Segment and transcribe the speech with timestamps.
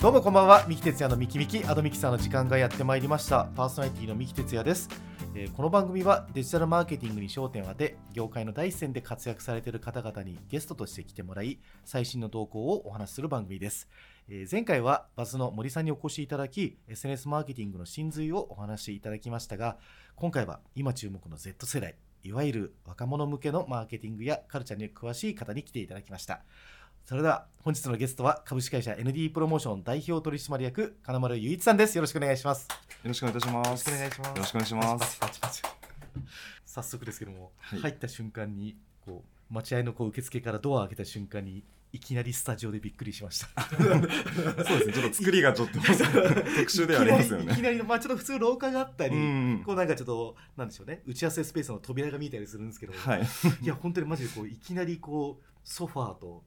[0.00, 0.64] どうもこんばんは。
[0.66, 1.62] 三木哲也のミキミキ。
[1.66, 3.50] アドミキさんの時間がやってまいりました。
[3.54, 4.88] パーソナリティの三木哲也です、
[5.34, 13.90] えーこの番組はデジタルマーケティングに焦点を当て業界の第一線で活躍されている方々にゲストとして来てもらい最新の動向をお話しする番組です、
[14.30, 19.76] えー前回はバズの森さんにお越しいただき SNS マーケティングの真髄をお話しいただきましたが
[20.16, 26.40] 今回は今注目の Z 世代いわゆる若者向けのマーケティングやカルチャーに詳しい方に来ていただきました。
[27.04, 31.96] それでは本日のゲストは株式会社 ND プロモーション代表取締役金丸雄一さんです。
[31.96, 32.68] よろしくお願いします。
[32.70, 33.70] よよろしくお願いいたします。
[33.70, 34.28] ろしくお願いします。
[34.28, 35.18] よろしくお願いします。
[35.18, 35.74] パチパチパチパチ。
[36.64, 37.80] 早速ですけども、はい。
[37.80, 43.48] 入った瞬間にこう待合のこう受付からドアを開けた瞬間にいきなりスタジオでびっくりしました。
[43.68, 44.92] そうですね。
[44.92, 47.54] ちょっと作りがちょっと 特殊ではありますよいきなりいね。
[47.56, 49.62] きなりまあちょっと普通廊下があったり、うん。
[49.66, 51.02] こうなんかちょっとなんでしょうね。
[51.04, 53.22] 打ち合わせスペースの扉が見えたりするんですけど、はい。
[53.62, 56.44] いや本当にマジでこういきなりこうソファーと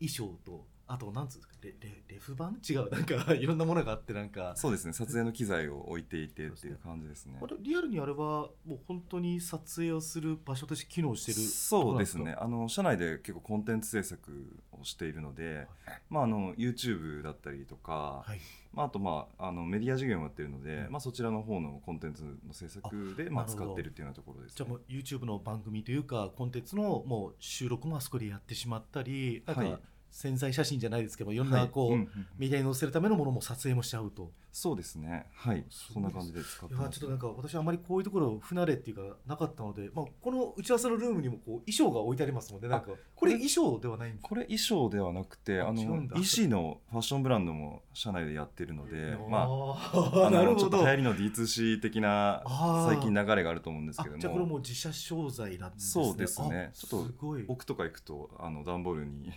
[0.00, 2.52] 衣装とあとなんつうんですかレレレフ板？
[2.68, 4.92] 違うなんか いろんなものがあってなんかそうですね。
[4.92, 7.46] 撮影の機材を置いていてっていう感じですねあ。
[7.46, 12.32] れリアルにあれはもう本当に撮影をする場所として機能してるそうですね。
[12.32, 15.68] あの社内で結構コンテンツ制作をしているので、
[16.08, 18.40] まああの YouTube だったりとか、はい
[18.72, 20.92] まああとまああのメディア事業もやってるので、うん。
[20.92, 24.54] まあそちらの方のコンテンツの制作でまあ使ってるっていうようなところですね。
[24.56, 29.70] じゃあもう YouTube の番組というかコンテンツのもう収録もあそこでやってしまったりなんはい。
[29.72, 32.26] か潜在写真じゃないですけどいろんなこう、はいうんうん。
[32.36, 34.32] メディアに載せるためのものも撮影もしちゃうと。
[34.52, 35.26] そうですね。
[35.32, 35.64] はい。
[35.70, 36.82] そんな感じで使ってます。
[36.82, 44.28] いやちょっとなんか私あまりこういうところ不慣れっていうかなかったので、まあ、この打ち合わせのルームにもこう衣装が置いてありますのでなんかこれ衣装ではないんですか？
[44.28, 50.54] これ衣装ではなくてああの医師のファッションブランドも社内でやってるので、まあ、なるほど。
[50.54, 52.42] のちょっと流行りの D2C 的な
[52.88, 56.04] 最近流れがあると思うんですけどあじゃあこれも自社商材なんですね。
[56.04, 56.70] そうですね。
[56.72, 59.32] あちょっと奥とか行くとあの段ボールに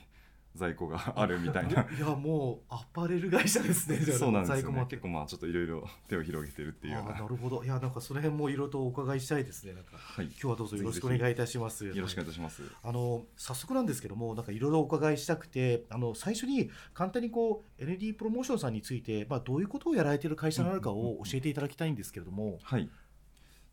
[0.55, 1.87] 在庫があるみたいな。
[1.97, 4.85] いやもうアパレル会社ですねそうなんですよね。
[4.87, 7.25] 結構まあちょっといろいろ手を広げてるっていうな。
[7.27, 7.63] るほど。
[7.63, 9.97] いやなんかその辺もいろいろとお伺いしたいですねなんか。
[9.97, 10.25] はい。
[10.25, 11.85] 今日はどうぞよろしくお願いいたします。
[11.85, 12.61] よろしくお願いいたします。
[12.83, 22.89] あの早速なんですけどもなんかいろいろお伺いしたくてあの最初に簡単にこう ND プロモーションさんについて、まあ、どういうことをやられている会社なのかを教えていただきたいんですけれども、はい。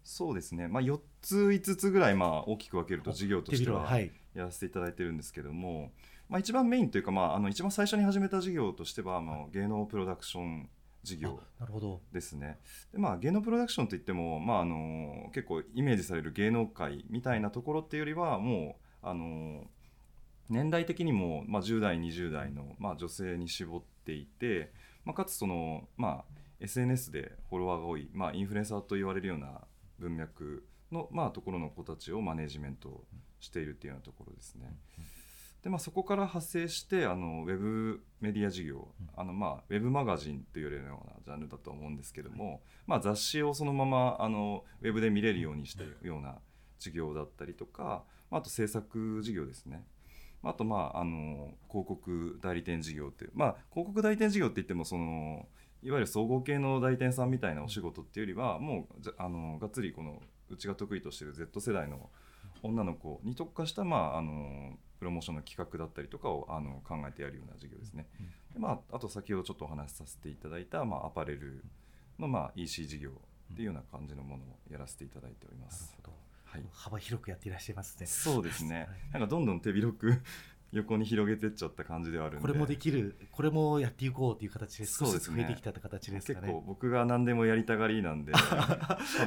[0.03, 4.11] そうですね、まあ、4つ5つぐらいまあ大きく分けると事業としてははい。
[4.35, 5.91] やらせていただいてるんですけども、
[6.31, 10.69] まあ、一番メインというか、まあ、あの一番最初に始めた事業としては、まあ、芸能プロダクション
[11.03, 11.41] 事業
[12.13, 12.61] ですね
[12.93, 19.65] で、まあ、芸能プロダクションといっても、まあ、あの結構イメージされる芸能界みたいなところっていうよりはもうあの
[20.49, 24.73] 年代的にも、まあ、10代20代の、まあ、女性に絞っていて、
[25.05, 29.63] まあ、かつその、まあ、SNS でフォロワーが多い、まあ、インフルエンサーと言われるような
[29.99, 33.05] 文脈の、まあ、ところの子たちをマネジメント
[33.41, 34.77] しているっていうようなところですね。
[35.63, 46.39] でまあ、そこから派生してあのウェブメディア事業、あのまあ、ウェブマガジンというようなジャンルだと思うんですけども、まあ、雑誌をそのままあのウェブで見れるようにしたような
[46.79, 49.85] 事業だったりとか、まあ、あと制作事業ですね。
[50.43, 55.47] あと、まあ、あの広告代理店事業っていう、まあ、広告代理店事業って言ってもその
[55.83, 62.09] いわゆる総合系の代理店さんみたいなお仕事っていうよりはもうあのがっつりこのうちが得意としている Z 世代の
[62.63, 68.07] 女の子に特化した、まあ、あのプロモーションの企画だったりとかをあの考えてやるような事業ですね。
[68.53, 71.65] でまあ、あと先ほどちょっとお話しさせていただいた、まあ、アパレル
[72.19, 73.11] の、まあ、EC 事業
[73.53, 75.97] っていうような感じのものをやらせていただいております。
[76.45, 78.89] はい、幅広くやっていらっしゃいますねそうですねはい。
[79.13, 80.21] なんかどんどん手広く
[80.73, 82.47] 横に広げてっちゃった感じではあるんで。
[82.47, 86.47] これもできるこれもやっていこうという形で少しずつ増そうですねえてきたって形ですかね。
[86.49, 88.39] 結構僕が何でもやりたがりなんで、こ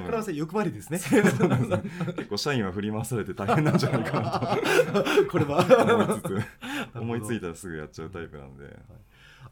[0.10, 1.00] れはさ欲張りですね。
[1.00, 4.58] 結構社員は振り回されて大変なんじゃないかな
[5.30, 5.66] これは。
[5.66, 8.80] と思いつつ 思いついたらすぐやっちゃうタイプなんで。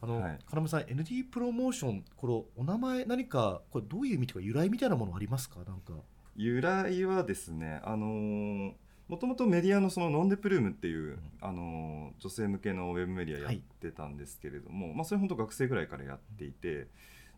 [0.02, 0.40] あの、はい。
[0.50, 5.58] 金村さん ND プロモーションこれお名前何かこれどういう意味とか由来みたいなものありますか？
[5.68, 5.94] なんか。
[6.38, 8.72] 由来はですね、あのー
[9.12, 16.88] もともとメディアのそのノンデプルームっていう、あのー女性向けのウェブメディアやってたんですけれども、まあ、それ本当学生ぐらいからやっていて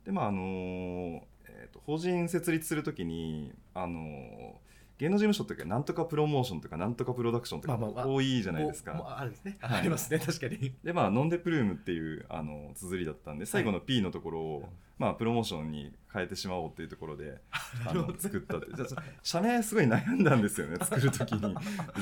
[0.06, 4.64] で、まああのーえーと法人設立するときに、あのー
[5.00, 8.92] 芸能事務所っていうかなんとかプロモーションとかなんとかプロダクションとかまあまあまあ多いじゃないですか。
[8.92, 9.80] おもうあるですね、はい。
[9.80, 10.20] ありますね。
[10.20, 10.72] 確かに。
[10.84, 14.66] でまあノンデプルームっていうあの綴りだったんで最後の P のところを、うん
[14.98, 17.42] まあ、プロモーションに変えてしまおうっていうところで
[17.88, 18.68] あの作ったって。
[18.76, 21.56] じゃあ社名すごい悩んだんですよね 作る時に。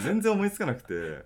[0.04, 1.24] 全然思いつかなくて、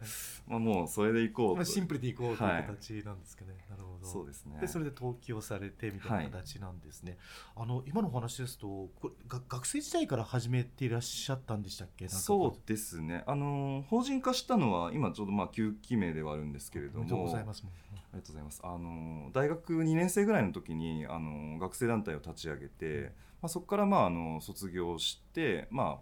[0.47, 1.56] まあ、もうそれでいこうと。
[1.56, 4.06] まあシンプルでいこうというはい形なんですかね、なるほど。
[4.06, 4.59] そうですね。
[4.62, 7.17] でそれで登記をされてみたいな形なんですね、
[7.56, 12.07] あの今のお話ですとこれが学生時代から始めていらっしゃったんでしたっけ？
[12.07, 13.23] そうですね。
[13.25, 18.62] あの法人化したのは今ちょうどまあ9期目ではあるんですけれどおめでとうございもますもありがとうございます。
[18.63, 26.00] あの大学2年生ぐらいの時にあの学生団体を立ち上げて、まあ、そこからまああの卒業して、ま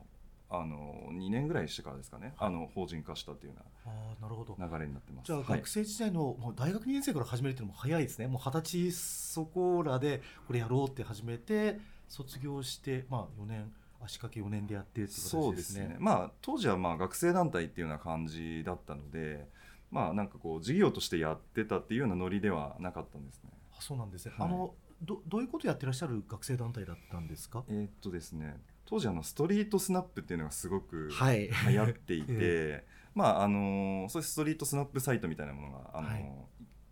[0.49, 4.55] あ、あの2年ぐらいしてからですかね、あの法人化したっていうようああなるほど。
[4.57, 5.27] な流れになってます。
[5.27, 5.47] じゃあはい。
[5.59, 8.27] 学生時代の、もう大学2年生から始めるっていうのも早いですね。
[8.27, 13.71] もう二十歳そこらでこれやろうって始めて卒業してまあ4年
[14.03, 15.95] 足掛け4年でやってるってそうですね。
[15.99, 19.47] まあ当時はまあ学生団体っていうような感じだったので
[19.93, 23.51] まあなんかこう事業としてやってたっていうようなノリではなかったんですね。
[23.77, 24.47] あそうなんですね、はい。
[24.47, 24.73] あの
[25.03, 27.63] どどういうことやってらっしゃる学生団体だったんですか？
[27.69, 31.49] えーっとですね当時あのストリートスナップっていうのがすごくはい。
[31.67, 36.25] 流行っていて、え まああのそういうストリートスナップサイトみたいなものがあの、はい。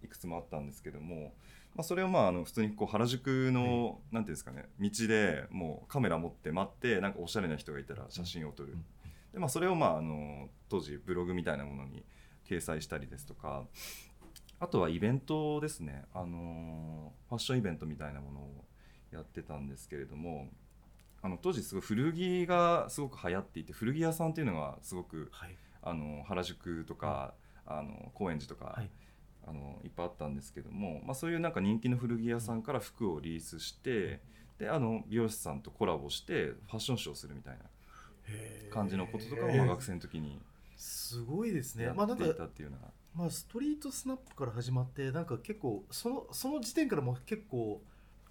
[0.04, 1.34] い、くつもあったんですけども、
[1.76, 8.86] まあ、それをまああの普通にこう原宿の、なんていうんですかね道でもうカメラ持って待ってなんかおしゃれな人がいたら写真を撮る、うん。
[9.34, 12.04] でまあ、それをまああの当時ブログみたいなものに
[12.52, 13.64] 掲載したりですとか
[14.60, 18.66] あとはイベントですね、あのファッションイベントみたいなものを
[19.12, 20.50] やってたんですけれども
[21.24, 25.56] あの当時すごい古着がすごく流行っていて古着屋さんっていうのがすごくはい。
[25.84, 27.34] あの原宿とか、
[27.66, 28.90] あの高円寺とか、はい。
[29.48, 34.20] あのいっぱいあったんですけども、まあ、そういうなんか人気の古着屋さんから服をリースして、
[34.60, 37.60] であの美容師さんとコラボしてファッションショーをするみたいな
[38.72, 40.40] 感じのこととかをまあ学生の時に
[40.82, 41.86] すごいですね。
[41.86, 47.84] やまあなんかっていたっていうのが、まあ、ストリートスナップから始まってなんか結構そのその時点からもう結構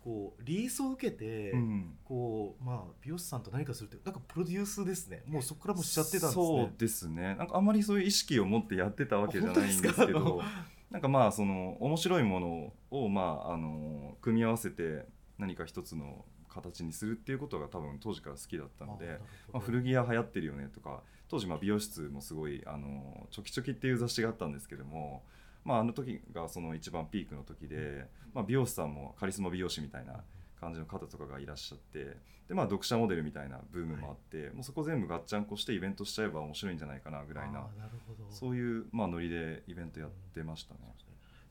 [0.02, 5.22] こうリースを受けて、うんこうまあ美容師さんと何かするってなんかプロデュースですね。
[5.28, 6.32] もうそこからもうしちゃってたんですね。
[6.32, 7.36] そうですね。
[7.36, 10.44] なんかあんまりそういう意識を持ってやってたわけじゃないんですけどか
[10.90, 15.06] なんかまあその面白いものをまああの組み合わせて
[15.38, 19.18] 何か一つの形にするっていうことが多分当時から好きだったので
[19.52, 25.22] まあ、古着屋流行ってるよねとか当時まあ美容室もすごいあのチョキチョキっていう雑誌があったんですけども、
[25.64, 30.24] まあ、あの時がその一番ピークの時で、まあ、美容師さんもカリスマ美容師みたいな
[30.60, 32.16] 感じの方とかがいらっしゃって
[32.48, 38.24] で、まあ、読者モデルみたいなブームもあって、もうそこ全部ガッチャンコしてイベントしちゃえば面白いんじゃないかなぐらいなあーなるほど。
[38.30, 40.80] そういうまあノリでイベントやってましたね。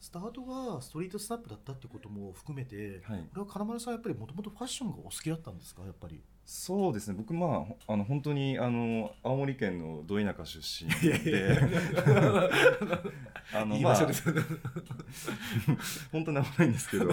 [0.02, 3.20] スタートがストリートスナップだったってことも含めて、はい。
[3.20, 5.84] これは金丸さんやっぱりもともとファッションがお好きだったんですか？
[5.84, 7.14] やっぱりそうですね。
[7.16, 10.90] 僕まあほあの本当にあの青森県のど田舎出身
[11.24, 11.60] で。
[13.54, 13.96] あのまあ
[16.12, 17.12] 本当に危ないんですけど。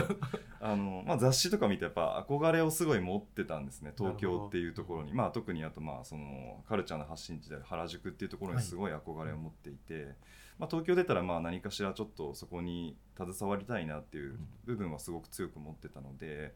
[0.59, 3.93] あの、まあ、雑誌とか見てやっぱ憧れをすごい持ってたんですね。
[3.95, 10.15] 東京っていうところに、まあ、特にあとまあそのカルチャーの発信地である原宿っていうところにすごい憧れを持っていて、
[10.59, 16.55] まあ、東京出たらまあ何かしらちょっとそこに携わりたいなっていう部分はすごく強く持ってたので。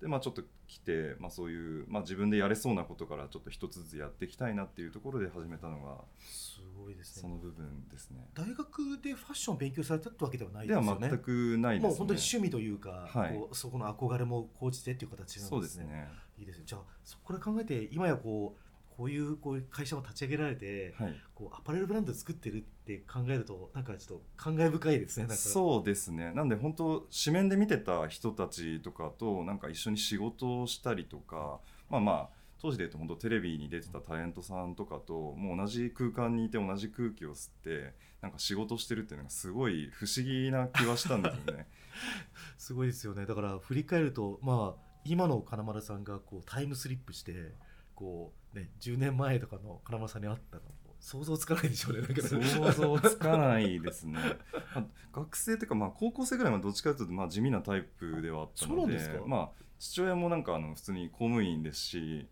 [0.00, 8.28] でまあ、ちょっと来て、まあ、そういう、まあ、自分でやれそうなことからちょっと一つずつやっていきたいなっていうところで始めたのがすごいですねその部分ですね。
[8.34, 11.88] 大学でファッションを勉強されたってわけではないではですよね全くないですね。
[11.88, 16.08] もう本当に趣味というか、はいこうそこの憧れも高じてっていう形なんですねそうですね。
[16.38, 18.65] いいですねじゃあそこから考えて今やこう
[18.96, 21.14] こういうこういう会社も立ち上げられて、はい。
[21.36, 31.60] こうアパレルブランド作ってるって考えるとなんかちょっと感慨深いですねそうですねなんで本当紙面で見てた人たちとかとなんか一緒に仕事をしたりとか
[31.90, 32.28] まあまあ
[32.58, 41.66] 当時で言うと本当テレビに出てたタレントさんとかともう同じ空間にいて同じ空気を吸ってなんか仕事してるっていうのがすごい不思議な気はしたんですよね。
[42.56, 47.54] すごいですよねだから振り返るとまあ今の金丸さんがこうタイムスリップして
[47.94, 50.62] こうね10年前とかの金丸さんに会ったの
[50.98, 52.02] 想像つかないでしょうね
[52.42, 54.18] 想像つかないですね。
[54.74, 59.26] まあ学生というかまあ高校生ぐらいはどっちかというとまあ地味なタイプではあったのでそうなんですか？
[59.26, 62.26] まあ父親もなんかあの普通に公務員ですし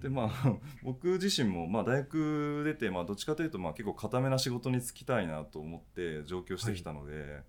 [0.00, 7.42] でまあ 僕自身もまあ大学出てまあどっちかというとまあ結構固めな仕事に就きたいなと思って上京してきたので、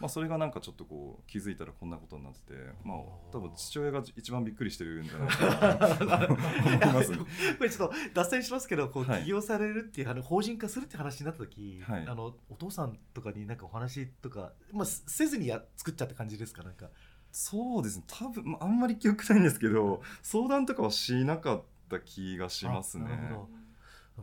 [0.00, 2.98] まあそれがなんかちょっとこう気づいたらこんなことになっててまあ
[3.32, 7.12] 多分父親が一番びっくりしてるんじゃないかなと思います。
[7.58, 16.90] これちょっと脱線しますけどこうはい起業されるっていう、あの法人化するって話になった時、はいあのお父さんとかになんかお話とか、まあ、せせずにや作っちゃった感じですかなんか
[17.32, 21.64] そうですね多分、まあ、あんまり記憶ないんですけど相談とかはしなかった
[22.04, 23.06] 気がしますね。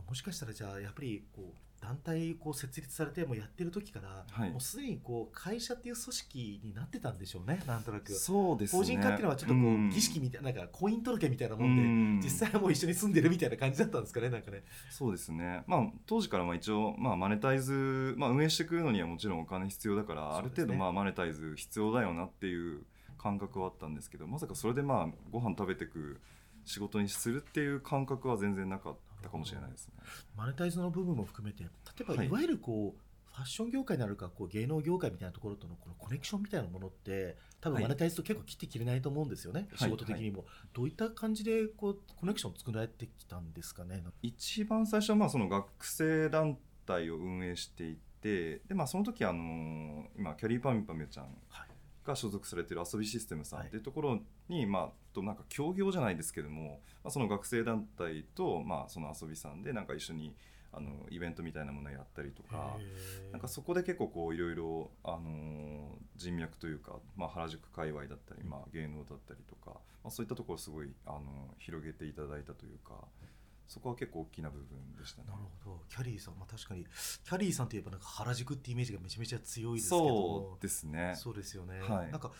[0.08, 4.50] もしかしたらじゃあやっぱりこう団体こう設立されてもうやってる時から、はい。
[4.50, 8.10] もうすでにこう会社っていう組織になってたんでしょうねなんとなく。
[8.12, 8.78] そうですね。
[8.78, 9.90] 法人化っていうのはちょっとこう、ん。
[9.90, 12.16] 儀式みたいななんか婚姻届みたいなもうん。
[12.16, 14.64] んで、実際はもう一緒に住んでるみたいな感じだったんですかねなんかね。
[14.90, 22.82] そうですね、まあ、当時からまあ一応、まあ、マネタイズ、まあ、運営していくのにはもちろんお金必要だから、ある程度まあマネタイズ必要だよなっていう
[23.18, 26.20] 感覚はあったんですけどまさかそれでまあご飯食べていく
[26.64, 29.94] 仕事にするっていう感覚は全然なかったかもしれないですね。
[30.36, 31.68] マネタイズの部分も含めて例
[32.00, 32.26] えばはい。
[32.26, 37.82] いわゆるこう、フファッション業界になるかこう芸能業界みたいなところとのこのコネクションみたいなものって多分はい。
[37.82, 39.76] マネタイズと結構切って切れないと思うんですよね、い。
[39.76, 44.04] 仕事的にも、どういった感じでこうコネクション作られてきたんですかね？
[44.22, 46.56] 一番最初はまあその学生団
[46.86, 51.68] 体を運営していてで、まあ、その時あの今キャリーパミュパミュちゃんはい。
[52.06, 60.34] が所属されてる遊びシステムさんはいっていうところに、まあ、となんか協業じゃないですけども、まあ、その学生団体と、まあ、その遊びさんでなんか一緒に
[60.72, 62.76] あのイベントみたいなものをやったりとか。
[63.30, 71.22] なんかそこで結構こういろいろ、あのー人脈というか、まあ、原宿界隈だったり、まあ、芸能だったりとか、まあ、そういったところをすごい、あのー
[71.58, 72.94] 広げていただいたというか
[73.66, 75.28] そこは結構大きな部分でしたね。
[75.28, 75.40] なる。
[75.64, 75.80] ほど。
[75.88, 81.14] キャリーさん、まあ、確かにキャリーさんといえばなんか原宿ってイメージがめちゃめちゃ強いですけどそうですね。
[81.16, 82.10] そうですよね、はい。
[82.12, 82.30] なんか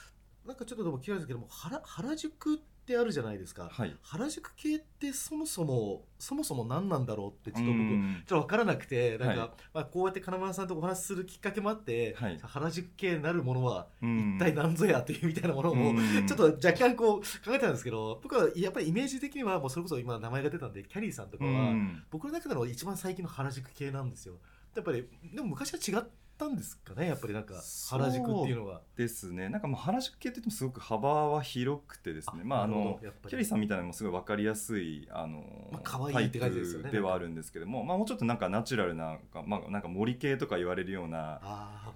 [0.47, 3.97] なんかちょっとでも嫌いですけども原原宿ってあるじゃないですか、はい。
[4.03, 8.23] 原宿系ってそもそもそもそも何なんだろうってちょっと僕うん。
[8.27, 12.39] ちょっと分からなくてなんか、はいまあ、こうやって金丸さんとお話しするきっかけもあって、はい。
[12.43, 14.35] 原宿系なるものはうん。
[14.37, 16.27] 一体何ぞやっていうみたいなものを、うん。
[16.27, 22.05] ちょっと若干こう考えたんですけど僕はやっぱりイメージ的にはもうそれこそ今名前が出たんでキャリーさんとかうは、ん。
[22.11, 24.35] 僕の中での一番最近の原宿系なんですよ。
[24.77, 26.07] やっぱりでも昔は違っ
[26.37, 27.55] たんですかねやっぱりなんか
[27.91, 28.81] 原宿っていうのは。
[28.97, 29.49] ですね。
[29.49, 32.43] なんかまあ原宿系って言ってもすごく幅は広くてですね。
[32.45, 32.99] まああの
[33.29, 41.41] キャリーさんみたいなのもすごい分かりやすいあの、まあ可愛いタイって感じですよねプではあるんですけども、まあ、もうちょっとなんかナチュラルな、まあ、なんか森系とか言われるような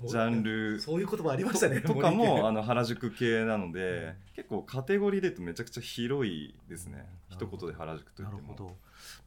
[0.06, 4.14] ジャンルそういう言葉ありましたねとかもあのの原宿系なので、 うん。
[4.34, 7.36] 結構カテゴリーで言うとめちゃくちゃ広いですね、うん。
[7.36, 8.76] 一言で原宿と言っても。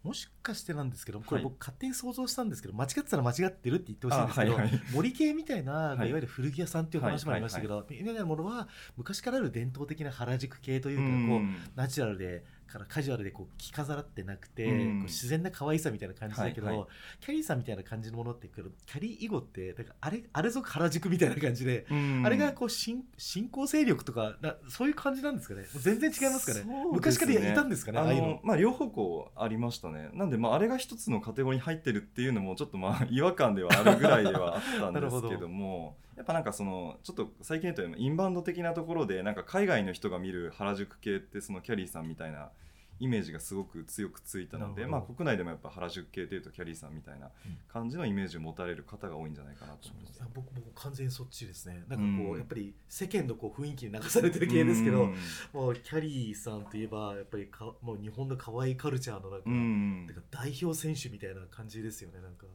[0.04, 4.68] もしかしてなんですけどこれはい僕勝手に想像したんですけど、間違ってたら間違ってるって言ってほしいんですけど、あはい。
[4.68, 6.10] はい森系みたいな、はい。
[6.10, 8.14] い、わゆる古着屋さんっていう話もありましたけど、みたい。
[8.14, 15.00] なものは昔からある伝統的な原宿系というか、こうナチュラルでからカジュアルでこう着飾ってなくて、うん。
[15.00, 16.88] こう自然な可愛さみたいな感じだけど、はいはい。
[17.20, 22.24] キャリーさんみたいな感じのものってこれキャリー以後ってなんかあれあれぞ原宿みたいな感じで、うん。
[22.26, 25.64] あれがこう新新興勢力とかなそういう感じなんですかね？
[25.76, 26.64] 全然違いますかね？
[26.66, 26.86] ね。
[26.92, 28.00] 昔からいたんですかね？
[28.00, 28.28] あああいうの。
[28.30, 30.10] のまあ、両方向ありましたね。
[30.14, 42.52] なんで、まあ、あれが一つのカテゴリーに入ってるっていうのもちょっとまあ 違和感ではあるぐらいではあったんですけどもやっぱなんかそのちょっと最近言うとインバウンド的なところでなんか海外の人が見る原宿系ってそのキャリーさんみたいな
[43.00, 47.32] イメージがすごく強くついたので、まあ、国内でもやっぱ原宿系っていうとキャリーさんみたいな
[47.74, 50.28] 感じのイメージを持たれる方が多いんじゃないかなと思いますいや。
[50.36, 51.84] 僕僕完全にそっちですね。
[51.88, 52.38] なんかこう、うん。
[52.38, 55.16] やっぱり世間のこう雰囲気に流されてる系ですけど、うん。
[55.52, 60.06] もうキャリーさんといえばやっぱりかもう日本の可愛いカルチャーのなんか,、うん。
[60.06, 62.46] なんか代表選手みたいな感じですよねなんか。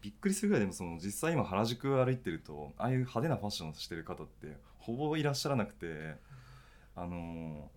[0.00, 6.16] びっくりするぐらいでもその実際今原宿歩いてるとああいう派手なファッションしてる方ってほぼいらっしゃらなくて
[6.96, 7.70] あの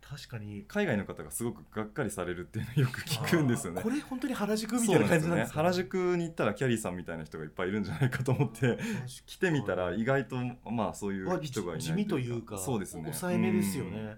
[0.00, 0.64] た確かに。
[0.68, 3.82] 海外の方がすごくがっかりされるっていうのをよく聞くんですよね。
[3.82, 3.88] こ。
[3.88, 5.40] れ本当に原宿みそたいなうなんですよね。
[5.40, 8.78] ですか、原宿に行ったらキャリーさんみたいな人がいっぱいいるんじゃないかと思って
[9.26, 10.36] 来てみたら意外と
[10.70, 13.04] まあそういう人がいない地味というかそうですね。
[13.04, 13.92] 抑えめですようん。
[13.92, 14.16] ね、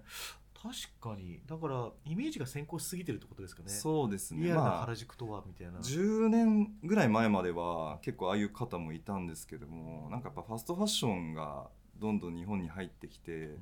[0.64, 1.40] 確かに。
[1.46, 3.68] だからイメージが先行しすぎてるってことですかね。
[3.68, 4.44] そうですね。
[4.44, 11.68] リアルなまあ原宿とはみたいな、10年ぐらい前までは結構ああいう方もいたんですけどもなんかやっぱファストファッションが
[11.98, 13.58] どんどん日本に入ってきて、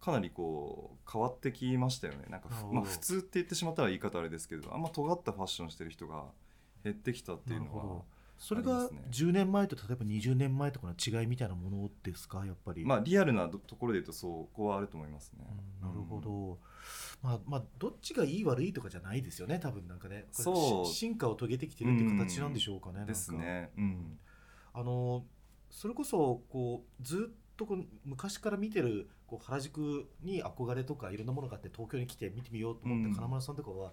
[0.00, 2.26] かなりこう変わってきましたよね。
[2.30, 6.26] なんかまあ、普通って言ってしまったら言い方あれですけどあんま尖ったファッションしてる人が
[6.84, 8.02] 減ってきたっていうのは
[8.44, 9.04] それがありますね。
[9.10, 12.44] 10年前と例えば20年前とかの違いみたいなものですか？
[12.44, 15.46] やっぱり、まあリアルなどところで言うとそこはあると思いますね。
[15.82, 16.58] うんなるほど、
[17.22, 20.26] まあまあどっちがいい悪いとかじゃないですよね多分なんかね。
[20.30, 20.86] そう。
[20.86, 23.12] し進化を遂げてきてるっていう形なんでしょうかね、なんか。
[23.12, 23.70] ですね。
[23.78, 24.18] うん。
[24.74, 25.24] あの
[25.70, 33.14] それこそこうずっとこう昔から見てるこう原宿に憧れとかいろんなものがあって東京に来て見てみようと思ってうん。
[33.14, 33.92] 金丸さんとかは、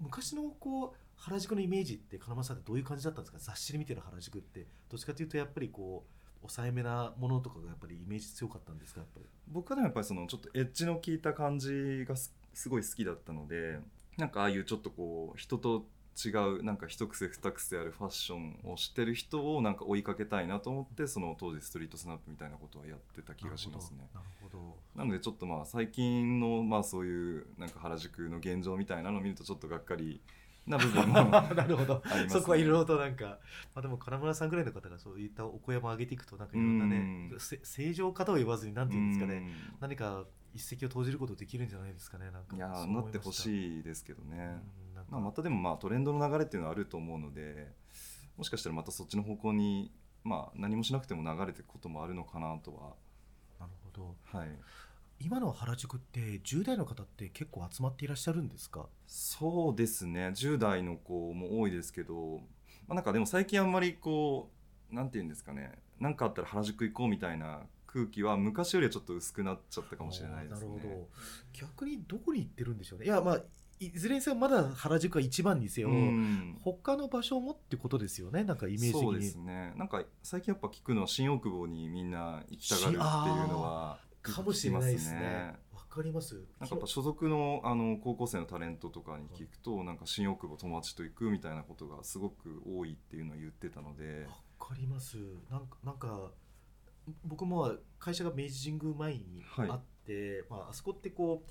[0.00, 3.38] 昔のこう原宿のイメージって金丸さんってどういう感じだったんですか？
[3.40, 4.66] 雑誌で見てる原宿って。
[4.90, 9.00] どっちかというとやっぱりこう抑えめなものとかがやっぱりイメージ強かったんですか？
[9.00, 9.26] やっぱり。
[9.48, 13.78] 僕はでもやっぱりそのちょっとエッジの効いた感じがすすごい好きだったので、
[14.16, 15.86] なんかああいうちょっとこう人と
[16.24, 24.08] 違うなんか一癖二癖あるファッションをしてる人をなんか追いかけたいなと思ってその当時ストリートスナップみたいなことはやってた気がしますね。
[24.14, 24.76] なるほど。
[24.94, 30.22] なのでちょっとまあ最近のまあそういうなんか原宿の現状みたいなのを見るとちょっとがっかり
[30.66, 32.02] な部分もど なるほど。
[32.04, 32.28] ね。
[32.28, 33.38] そこはいろいろとなんか、
[33.74, 37.30] まあ、でも金村さんぐらいの方がそういったお声も上げていくとなんかいろんなね
[37.62, 39.36] 正常かとは言わずになんていうんですかね。
[39.36, 39.52] うん。
[39.80, 42.56] 何か一石を投じることできるんじゃないですかねなんか。
[42.56, 44.62] いやなってほいしいですけどね、
[45.10, 47.72] まあ、またでもまあトレンドの流れっていうのはあると思うので
[48.36, 49.92] もしかしたらまたそっちの方向に
[50.24, 52.96] まあ何もしなくても流れていくこともあるのかなと
[53.60, 54.16] なるほど。
[54.24, 54.48] ははい
[55.18, 58.86] 今の原宿って10代の方って結構集まっていらっしゃるんですか？
[59.06, 60.28] そうですね。
[60.28, 62.40] 10代の子も多いですけど、
[62.86, 64.50] まあ、なんかでも最近あんまりこ
[64.92, 65.72] うなんていうんですかね。
[65.98, 70.68] なんかあったら原宿行こうみたいな空気は昔よりはちょっと薄くなっちゃったかもしれないですね。
[70.68, 71.08] なるほど。
[71.52, 73.06] 逆にどこに行ってるんでしょうね。
[73.06, 73.40] いやまあ
[73.78, 76.58] いずれにせよまだ原宿が一番にせよ、うん。
[76.62, 78.44] 他の場所もってことですよね。
[78.44, 79.02] なんかイメージ的に。
[79.02, 79.74] そうですね。
[79.76, 83.98] なんか最近やっぱ聞くのは新大久保にみんな行きたがるっていうのは
[84.34, 85.54] かもしれないですね。
[85.72, 86.34] まわかります。
[86.60, 94.26] なんかやっぱ所属のあの高校生のタレントとかに聞くと、なんか新大久保友達と行くみたいなことがすごく多いっていうのを言ってたので、
[94.58, 95.16] わかります。
[95.50, 96.32] なんかなんか
[97.24, 99.70] 僕も会社が明治神宮前にはい。
[99.70, 101.50] あって、まあ、あそこってこう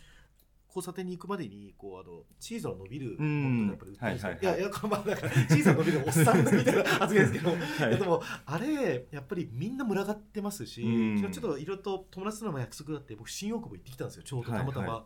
[0.76, 4.60] 交差点に行くまでにこうあのチーズの伸びるものとかやっぱり売ってるんですよ、うんはいはいはい。
[4.60, 7.98] いやいやまあなんかチーズの伸びるおっさんみたいな発言ですけど、 はい。
[7.98, 14.24] でもあれやっぱりみんな群がってますし、ちょっといろいろと友達との約束があって僕新大久保行ってきたんですよ。
[14.24, 15.06] ちょうどたまたま、は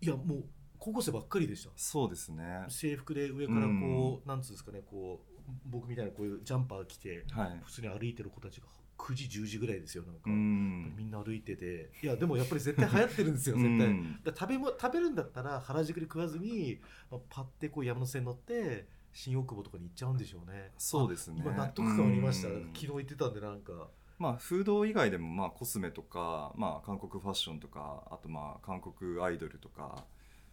[0.00, 0.08] いい。
[0.08, 0.44] やもう
[0.78, 1.70] 高校生ばっかりでした。
[1.76, 2.64] そうですね。
[2.68, 7.60] 制服で上からこう、なんつうんですかねこう僕みたいなこういうジャンパー着てはい。
[7.64, 8.66] 普通に歩いてる子たちが
[8.98, 10.94] 9時10時ぐらいですよなんか、うん。
[10.96, 11.90] みんな歩いてて。
[12.02, 20.72] いやでもやっぱり絶対流行ってるんですよ絶対、うんだから食べも食べるんだったら原宿で食わずに、まあ、パッてこう山手線乗って新大久保とかに行っちゃうんでしょうね。
[20.76, 21.42] そうですね。
[21.46, 22.70] あ今納得感ありました、うん。
[22.74, 23.88] 昨日言ってたんでなんか。
[24.18, 30.04] まあフード以外でもまあコスメとか、まあ、韓国ファッションとかあとまあ韓国アイドルとか、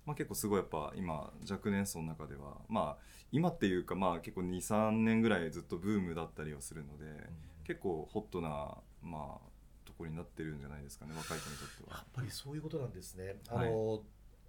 [0.06, 7.06] まあ、結構すごいやっぱ今若年層の中ではまあ今っていうかまあ結構23年ぐらいずっとブームだったりはするので、
[7.66, 9.56] 結構ホットなまあ
[9.86, 11.98] ところになってるんじゃないですかね若い子にとっては。
[11.98, 12.06] やっ。
[12.14, 13.36] ぱりそういうことなんですね。
[13.50, 13.72] あはい。
[13.72, 14.02] の、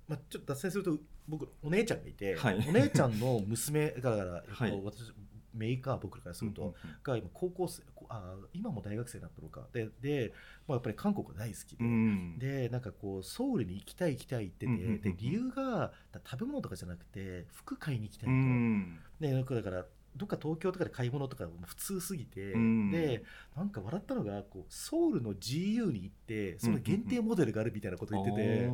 [0.08, 0.96] まあ、ちょっと脱線すると
[1.28, 2.64] 僕お姉ちゃんがいて、はい。
[2.68, 4.70] お姉ちゃんの娘だから、はい。
[4.70, 5.12] えっと私
[5.56, 9.66] メーカー僕からすると、が今高校生こあ今も大学生になったのか。
[9.72, 10.32] でで、
[10.68, 11.84] まあ、やっぱり韓国が大好きで。
[11.84, 22.90] うんでなんかこうソウルに行きたい行きたいって言ってで理由がだ食べ物とかじゃなくて服買いに行きたいと、うんでだからどっか東京とかで買い物とかも普通すぎて、うん。
[22.90, 23.22] で
[23.54, 28.68] なんか笑ったのがこうソウルの GU に行ってその限定モデルがあるみたいなこと言ってて、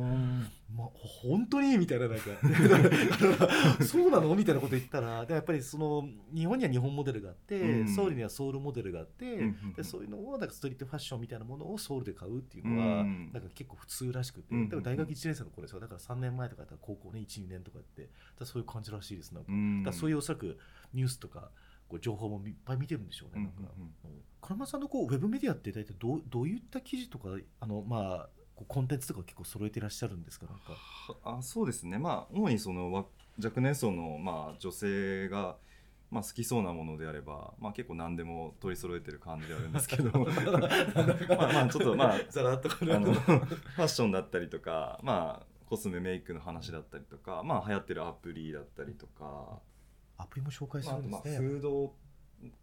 [0.75, 1.77] まあ、本当に？
[1.77, 2.23] みたいななんか
[3.83, 4.35] そうなの？
[4.35, 7.87] みたいなこと言ったらでやっぱりその日本には日本モデルがあって、うん。
[7.87, 9.73] ソウルにはソウルモデルがあって、うんうんうん。
[9.73, 13.31] でそういうのをなんかストリートファッションみたいなものをソウルで買うっていうのは、うん。
[13.33, 14.69] なんか結構普通らしくて、うんうんうん。
[14.69, 15.79] でも大学1年生の頃ですよ。
[15.79, 18.09] だから3年前とかだったら高校ね12年とかやって
[18.45, 19.31] そういう感じらしいです。
[19.33, 19.93] なんか,、うん。
[19.93, 20.57] そういうおそらく
[20.93, 21.49] ニュースとか
[21.87, 23.49] こう情報もいっぱい見てるんでしょうね
[24.41, 27.29] 金間さんのこうウェブメディアって大体どうどういった記事とか
[27.59, 28.29] あのまあ
[28.67, 30.77] コンテンツとか結構揃えてらっしゃるんですかなんか。
[31.23, 31.97] あそうですね。
[31.97, 33.05] まあ主にそのわ
[33.43, 35.55] 若年層のまあ女性が
[36.11, 40.11] まあ好きそうなものであればまあ結構何でも取り揃えてる感じではあるんですけど。
[41.35, 42.69] まあまあちょっとまあざらっと。
[42.69, 49.59] あのファッションだったりとかまあコスメメイクの話だったりとかまあ流行ってるアプリだったりとか、
[50.23, 51.93] アプリも紹介するんですね、フード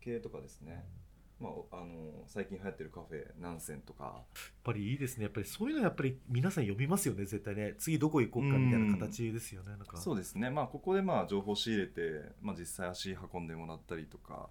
[0.00, 0.84] 系とかですね、
[1.38, 4.04] まあ、あの最近流行ってるカフェ南線とか。
[4.04, 4.22] やっ
[4.62, 5.24] ぱりいいですね。
[5.24, 7.74] やっぱりそういうのやっぱり皆さん読みますよね絶対ね。
[7.78, 9.70] 次どこ行こうかみたいな形ですよね。
[9.70, 9.96] なんか。
[9.96, 10.50] そうですね。
[10.50, 14.48] まあここでまあ情報を仕入れて、まあ、実際足運んでもらったりとか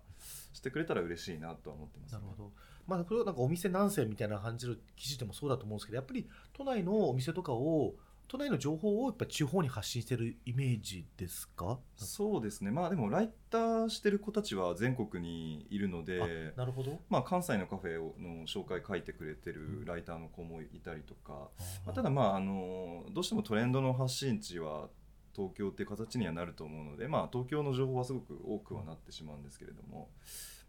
[0.54, 2.52] してくれたら嬉しいなとは思ってます、ね、なるほど。
[2.88, 7.94] まあ、これはなんかお店何世みたいな感じの記事でもそうだと思うんですけど、やっぱり都内のお店とかを、
[8.30, 11.80] 都内の情報をやっぱ地方に発信してるイメージですか？
[11.96, 12.70] そうですね。
[12.70, 17.02] まあでもライターしてる子たちは全国にいるのでなるほど。
[17.10, 21.50] まあ、関西のカフェをの紹介書いてくれてるライターの子もいたりとか、
[21.86, 24.90] まあ、ただまああのどうしてもトレンドの発信地は
[25.36, 30.10] 東京っていう形にはなると思うので、まあ、東京の情報はすごく多くはなってしまうんですけれども、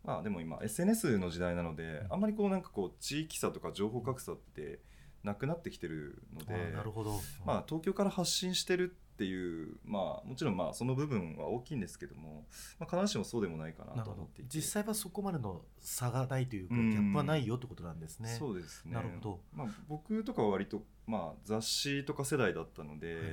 [0.02, 4.80] まあ、でも今 SNS の時代なのであんまりこうなんかこう地域差とか情報格差って
[5.22, 7.20] なくなってきてるのであなるほど。
[7.44, 12.46] まあ、東京から発信してるっていう、まあ、もちろんまあその部分は大きいんですけども、
[12.78, 18.34] まあ、必ずしもそうでもないかなと思っていて実際はそこまでの差がないというか、うんギャップはないよってことなんですね。
[18.38, 23.28] そうですねなるほどまあ、僕とかは割と、まあ、雑誌とか世代だったので、はいま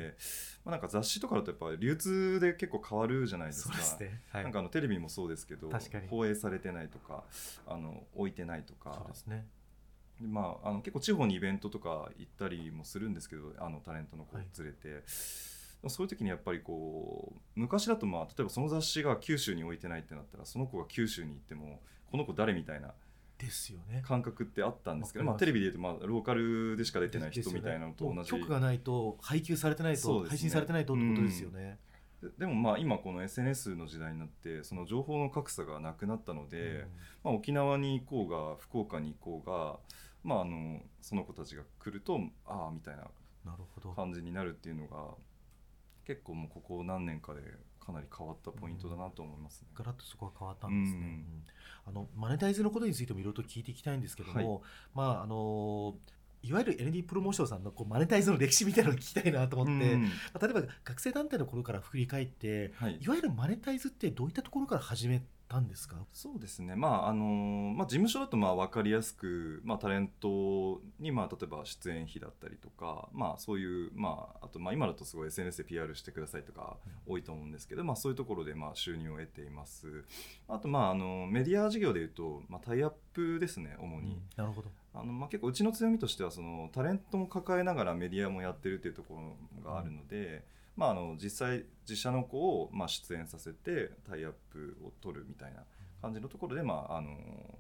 [0.66, 4.22] あ、なんか雑誌とかだとやっぱ流通で結構変わるじゃないですかね。
[4.30, 4.44] はい。
[4.44, 5.70] なんかあのテレビもそうですけど
[6.10, 7.24] 放映されてないとか
[7.66, 9.48] あの置いてないとかそうですね。
[10.22, 14.48] でまあ、あの結構地方にイベントとか行ったりもするんですけどあのタレントの子はい。
[14.58, 15.04] 連れて、で
[15.84, 22.94] もそういう時にやっぱりこう昔だとまあ例えばその雑誌が九州に置いてないってなったらその子が九州に行ってもこの子誰みたいな
[23.38, 24.02] ですよね。
[24.06, 30.30] 感覚ってあったんですけど、まあ、テレビでいうとまあローカルでしか出てない人みたいなのと同じ、もう局がないと配給されてないと、ね。
[30.30, 31.78] 配信されてないとってことですよね。
[32.22, 36.80] ででもまあ今この SNS の時代になってその情報の格差がなくなったので、うん。
[37.24, 39.78] まあ、沖縄に行こうが福岡に行こうが、
[40.28, 43.04] まあ、あのその子たちが来るとああみたいな。
[43.96, 45.14] 感じになるっていうのが
[46.06, 47.42] 結構もうここ何年かで
[47.80, 49.68] かなり変わったポイントだなと思いますね。
[49.74, 51.06] ガラッとそこは変わったんですね、うん。
[51.06, 51.44] うん。
[51.88, 54.62] あのマネタイズのことについてもいろいろと聞いていきたいんですけども、はい。
[54.94, 55.96] まああの
[56.44, 60.04] いわゆる ND プロモーションさんのこうマネタイズの歴史みたいなのを聞きたいなと思って、うん。
[60.04, 62.98] まあ例えば学生団体の頃から振り返ってはい。
[63.02, 65.96] いわゆるマネタイズってどういったところから始めたんですか？
[66.12, 67.26] そうですね、まああの
[67.76, 80.04] まあ、事務所だとまあ分かりやすく、まあ、タレントにまあ例えば出演費だったりとか、まあ、そういう、まあ、あとまあ今だとすごい SNS で PR してくださいとか多いと思うんですけど、まあ、そういうところでまあ収入を得ています。
[80.48, 84.20] あとまああのメディア事業でいうと、まあ、タイアップですね主に。
[84.36, 84.70] なるほど。
[84.94, 90.44] あのまあ、結構うちの強みとしてはそのタレントも抱えながらメディアもやってるっていうところがあるので、
[90.78, 95.64] まあ、あの実際自社の子をまあ出演させてタイアップを取るみたいな
[96.02, 97.10] 感じのところで、まあ、あの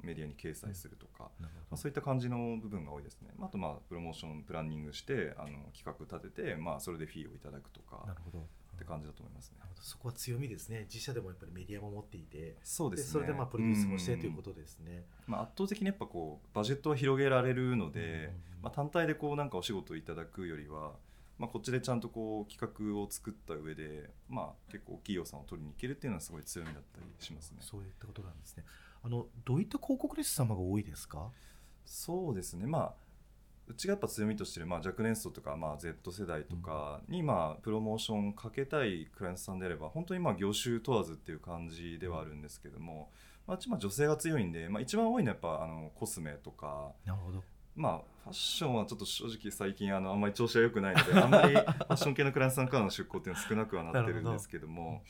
[0.04, 8.46] メディアに掲載するとか、まあ、そういった感じの部分が多いですね、まあ、あとまあプロモーションプランニングしてあの企画立てて、まあ、それでフィーをいただくとかなるほど。
[8.78, 9.58] って感じだと思いますね。
[9.82, 10.86] そこは強みですね。
[10.88, 13.12] 自社でもやっぱりメディアも持っていてそうですね。
[13.12, 20.92] それでまあプロデュースもしてということですね、まあ、圧倒的にやっぱこうバジェットを広げられるので、まあ、単体でこうなんかお仕事をいただくよりは、
[21.38, 27.58] まあ、こっちでちゃんとこう企画を作った上で、まあ、結構大きい予算を取りに行けるっていうのはすごい強みだったりしますね。
[27.62, 28.64] そういったことなんですね。
[29.04, 31.30] あのどういった広告主様が多いですか？
[31.86, 32.66] そうですね。
[32.66, 32.94] まあ
[33.70, 43.12] うちがやっぱ強みとしてる、まあ、若年層とか、まあ、Z 世代とかに、まあ、プロモーションかけたいクライアントさんであれば本当にまあ業種問わずっていう感じではあるんですけども、
[43.46, 47.44] まあ、うちまあ女性が強いんで、まあ、一番多いのはやっぱあのコスメとかなるほど
[47.78, 55.04] まあ、ファッションはちょっと正直最近あのあんまり調子は良くないので あんまりファッション系のクライアントさんからの出向っていうのは少なくはなってるんですけども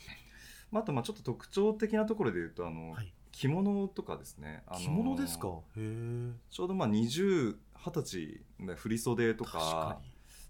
[0.70, 3.14] まあ、あとまあちょっと特徴的なところで言うとあの、はい。
[3.32, 4.64] 着物とかですね。
[4.68, 5.48] あの着物ですか？
[6.50, 10.02] ちょうどまあ20 20歳で振り袖と確かか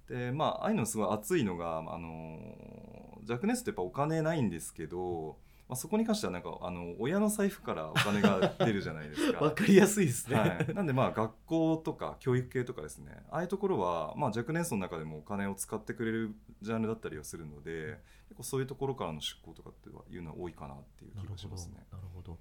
[0.08, 9.40] でまあああいうのすごい熱いのがあの若年層ってやっぱお金ないんですけど、まあ、そこに関してはなんかあの親の財布からお金が出るじゃないですにか。
[9.44, 13.24] わかりやすいですね、はい、なんでまあ学校とか教育系とかですね。
[13.30, 18.00] ああいうところはまあ若年層の中でもお金を使ってくれるジャンルだったりはするので
[18.30, 21.86] 結構そういうところからの出向とかっていうのは多いかなっていう気がしますね。
[21.92, 22.40] なるほど。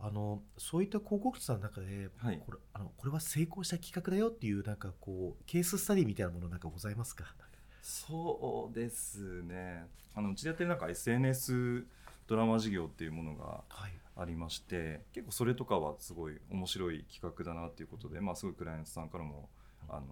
[0.00, 2.42] あのそういった広告主さんの中で、はい。
[2.44, 7.24] これあのこれは成功した企画だよっていうなんかこうケーススタディみたいなものなんかございますか？
[7.84, 9.86] そうですね。
[10.14, 11.84] あのうちでやってるなんか SNS
[12.26, 13.92] ドラマ事業っていうものがはい。
[14.16, 19.48] ありまして結構それとかはすごい面白い企画だなっていうことで、まあ、すごいクライアントさんからも
[19.88, 20.04] あの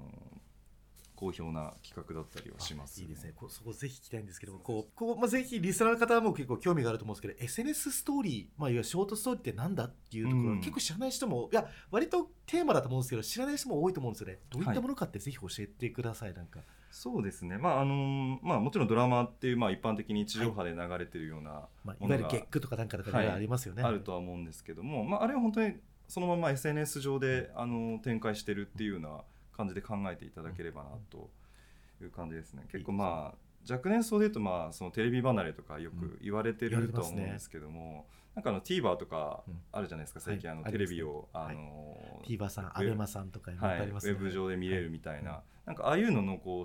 [1.22, 3.32] 好評な企画だったりはします、いいですね。
[3.36, 10.58] こそこぜひ聞きたいんですけどもこうこう、まあ、ぜひリスナーの方も結構興味があると思うんですけど SNS ストーリー、まあ、いわゆるショートストーリーってなんだっていうところ、うん。
[10.58, 14.38] 結構知らない人もいや割とテーマだと思うんですけど知らない人も多いと思うんですよね。
[14.50, 16.60] どういったものかってぜひ教えてください、なんか。
[16.90, 23.28] そうですね、まああのまあ、もちろんドラマっていう、まあ、一般的に地上波で流れてるようなまあ、いものがわゆるゲックとかなんかだとかはい。
[23.30, 25.76] ありますよね、あるとは思うんですけども、まあ、あれは本当に
[26.08, 29.22] そのまま SNS 上であの展開してるっていうような
[29.56, 31.30] 感じで考えていただければなと
[32.00, 32.64] いう感じですね。
[32.70, 39.60] 結構まあ若年層でいうとまあそのテレビ離れとかよく言われてると思うんですけども、なんかあの TVer とかうん。
[39.72, 45.42] あるじゃないですか、最近あのはいテレビをあの TVer さん、ウェ ABEMA さんとかはい、ウェブ上で見れるみたいな、はい。
[45.66, 46.64] なんかああいうののこう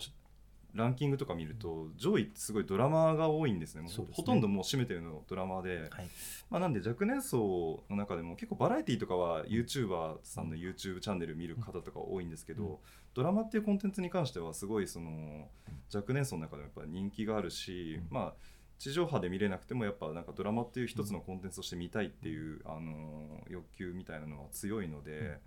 [0.78, 3.82] ランキングとか見ると上位ってすごいドラマが多いんですね。
[3.82, 3.90] ね。
[4.12, 6.10] ほとんどもう占めてるのドラマで、はい。
[6.50, 12.78] まあ、なんで若年層の中でも結構バラエティーとかは YouTuber さんの YouTube チャンネル見る方とか多いんですけど、うん。
[13.14, 15.50] ドラマっていうコンテンツに関してはすごいその
[15.94, 18.16] 若年層の中でもやっぱり人気があるし、うん。
[18.16, 18.34] まあ
[18.80, 25.38] 地上波で見れなくてもやっぱなんかドラマっていう一つのコンテンツとして見たいっていう、あの欲求みたいなのは強いので、うん。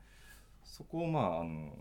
[0.64, 1.72] そこをまああの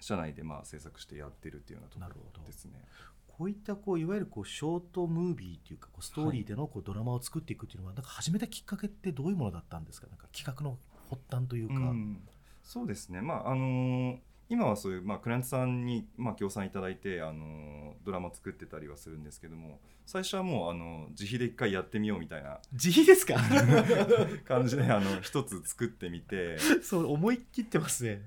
[0.00, 2.40] 社内でまあ制作してやってるっていうようなとこなるほど。
[2.40, 2.84] ろですね。
[3.26, 10.08] こういったこういわゆるこうショートムービーっていうかこうストーリーでのこうドラマを作っていくっていうのは、なんか始めたきっかけってどういうものだったんですか？
[10.08, 12.20] なんか企画の発端というか、うん。
[12.62, 14.18] そうですね、まああのー
[14.50, 23.34] 今はそういう、まあ、クライアントさんに、まあ、協賛いただいて、あのードラマ作ってたりはするんですけども最初はもう、あの自費で一回やってみようみたいな自費ですか？
[24.46, 26.58] 感じであの一つ作ってみて。
[26.82, 28.22] そう思い切ってますね。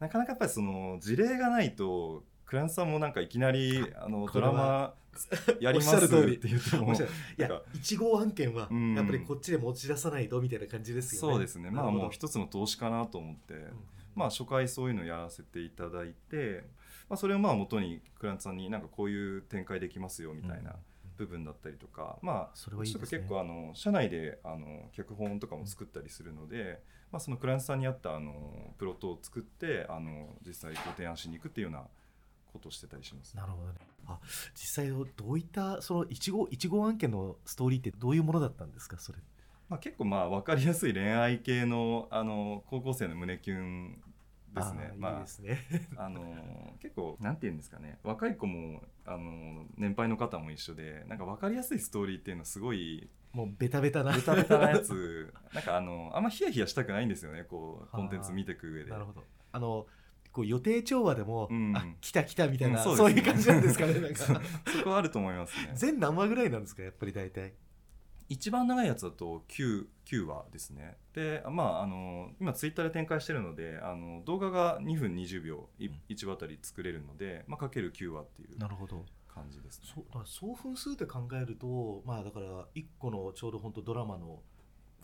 [0.00, 4.94] なかなかやっぱりその事例がないとクライアントさんもなんかいきなりあのドラマ
[5.60, 7.00] やりますって言ってもいい
[7.36, 8.94] やなんか1号案件はうん。
[8.94, 11.32] やっぱりこっちで持ち出さないとみたいな感じですよね。
[11.34, 11.70] そうですね。
[11.70, 13.54] まあもう一つの投資かなと思って。
[13.54, 13.70] うん
[14.18, 16.64] まあ、初回そういうのやらせていただいて、
[17.08, 20.74] まあ、それをまあ元にクラントさんになんかこういう展開できますよみたいな
[21.16, 31.84] 部分だったりとか、まあそれはいい結構あの社内であの脚本とかも作ったりするので、まあ、そのクライアントさんに合ったあのプロットを作ってあの実際ご提案しに行くっていうような
[32.52, 33.36] ことをしてたりします。
[33.36, 33.78] なるほどね。
[34.06, 34.18] あ
[34.54, 39.18] 実際どういったその1号1号案件のストーリーってどういうものだったんですかそれ。
[39.68, 44.00] まあ、結構まあ分かりやすい恋愛系のあの高校生の胸キュン
[44.54, 44.92] ですね。
[44.96, 45.58] まあいいですね。
[45.96, 47.98] あの結構なんて言うんですかね。
[48.02, 54.12] 若い子もあの年配の方も一緒でなんか分かりやすいストーリーっていうのはすごいもうベタベタな。
[54.12, 55.32] ベタベタなやつ。
[55.52, 58.90] なんかあのあんまヒヤヒヤしたくないんですよねこうコンテンツ見ていく上で。
[58.90, 59.24] なるほど。
[59.52, 59.86] あの
[60.32, 61.76] こう予定調和でも、うん。
[61.76, 63.22] あ来た来たみたいな、うんそうですね。
[63.22, 64.40] いう感じなんですかねなんそか。
[64.66, 65.72] そこはあると思いますね。
[65.74, 67.54] 全何話ぐらいなんですかやっぱり大体
[68.28, 70.96] 一番長いやつだと 9, 9話ですね。
[71.14, 76.00] でまああの今ツイッターで展開してるのであの動画が2分20秒いうん。
[76.08, 79.04] 1話あたり作れるので、まあ、かける9話っていうなるほど。
[79.28, 79.88] 感じですね。
[79.94, 84.42] そうだから総分数で考えるとまあだから1個のちょうど本当ドラマの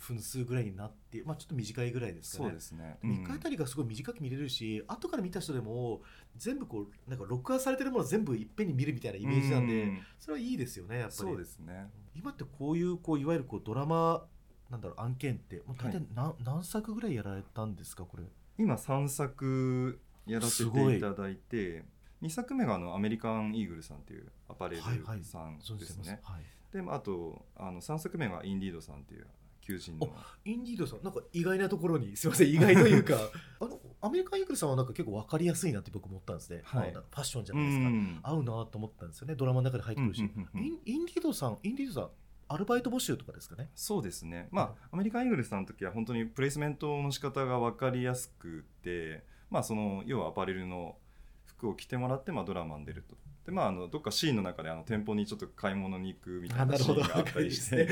[0.06, 2.48] 分数ぐらいになってまあちょっと短いぐらいですかね。
[2.50, 6.02] そうですね、でも1回あたりがすごい短く見れるし、後から見た人でも
[6.36, 10.00] 全部こうなんか録画されてるもの全部いっぺんに見るみたいなイメージなんで、うん。
[10.18, 11.16] それはいいですよねやっぱり。
[11.16, 11.86] そうですね。
[12.14, 14.26] 今ってこういうこういわゆるこうドラマ
[14.70, 18.24] なんだろう案件ってもう大体何,、何作ぐらいやられたんですかこれ？
[18.58, 21.84] 今3作やらせていただいて
[22.22, 25.24] 2作目があのアメリカンイーグルさんっていうアパレルはいはい。
[25.24, 25.96] さんです。
[25.98, 29.26] ね、はい、でまああとあの3作目がインディードさんっていう
[29.64, 30.08] 求人の。
[30.44, 33.14] インディードさんなんか意外なところに すいません意外というか。
[33.60, 36.92] あのアメリカンイーグルさんはなんか結構分かりやすいなって僕思ったんですね、はい。
[36.92, 39.34] まあファッションじゃないですか、うん合うなと思ったんですよね。
[39.34, 42.10] ドラマの中で入ってくるし、うんうんうんインディードさんインディードさん
[42.48, 43.70] アルバイト募集とかですかね。
[43.74, 44.48] そうですね。
[44.50, 50.96] まあアメリカンイーグルさんの時は本当にプレイスメントの仕方が分かりやすくてまあその要はアパレルの
[51.46, 57.84] 服を着てもらって、まあ、ドラマに出るとでまああのどっかシーンの中であの店舗にちょっと買い物に行くみたいなシーンがあったりして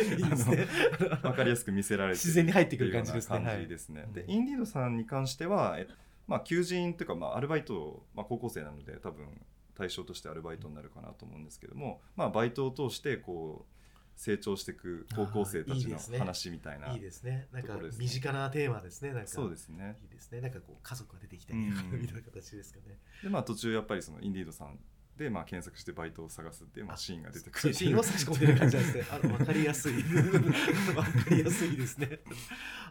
[1.23, 3.67] 分 かりやすく見せられて自然に入ってくる感じですね。
[3.69, 5.87] ですね、はいでインディードさんに関してはえ
[6.27, 9.27] まあ求人というかまあアルバイト、まあ、高校生なので多分
[9.75, 13.73] 対象としてアルバイトになるかなと思うんですけども、まあ、バイトを通してこう
[14.17, 17.49] 成長していく高校生たちの話みたいないいですね。
[17.53, 19.13] なんか身近なテーマですね。
[19.13, 19.97] なんかそうですね。
[20.03, 20.41] いいですね。
[20.41, 22.99] なんかこう家族が出てきたみたいな形ですかね。
[23.23, 24.83] でまあ途中やっぱりそのインディードさんで
[25.31, 29.05] まあ検索してバイトを探すっていうまああシーンが出てくそういうシーンを差し込んでる感じなんですね。
[29.11, 29.93] あの分かりやすい。
[30.03, 32.21] 分かりやすいですね。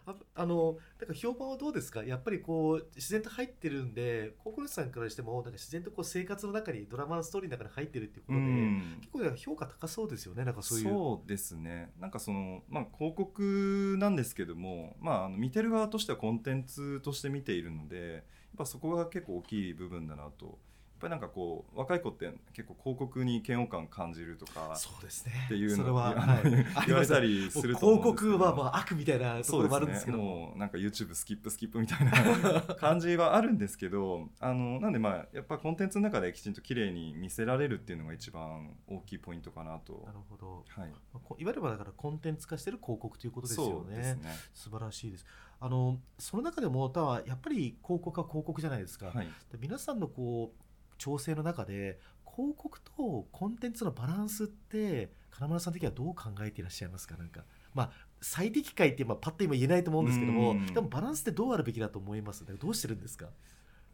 [0.06, 2.02] ああの、なんか評判はどうですか？
[2.02, 10.44] やっぱりこう、自然と入ってるんで、ココルさんからしても、なんか自然とこう生活の中に、ドラマのストーリーの中に入ってるっていうこうとで、ん結構評価高そうですよね。
[10.44, 10.84] なんかそういう。
[10.84, 18.22] そうですねなんかその、まあ、広告なんですけども、まあ、あの見てる側としてはコンテンツとして見ているのでやっ
[18.56, 20.58] ぱそこが結構大きい部分だなと
[21.02, 25.32] ぱりなんかこう若い子って結構広告に嫌悪感感じるとかそうですね。
[25.46, 26.42] っていうのそれは、はい、
[26.86, 30.24] 言われたりすると思うんですけど広告はまあ悪みたいなところもあそうですねるんですけども。
[30.24, 40.64] もうなんか YouTube スキップスキップみたいな 感じはあるんですけどあのなんでまあやっぱコンテンツの中できちんと綺麗に見せられるっていうのが一番大きいポイントかなとなるほど。
[40.68, 43.72] はいまあこいわゆるだからコンテンツ化してる広告ということですよね。
[43.72, 45.26] そうですね素晴らしいです。
[45.60, 49.06] あのその中でもただやっぱり広告は広告じゃないですか。
[49.06, 50.62] はいで皆さんのこう
[51.02, 57.16] 調整の中で広告とコンテンツのバランスって金村さん的にはどう考えていらっしゃいますか？
[57.16, 57.42] なんか
[57.74, 60.66] まあ最適解ってまあパッと今言えないと思うんですけどもうん。
[60.66, 62.44] でもバランスってどうあるべきだと思います？
[62.46, 63.26] どうしてるんですか？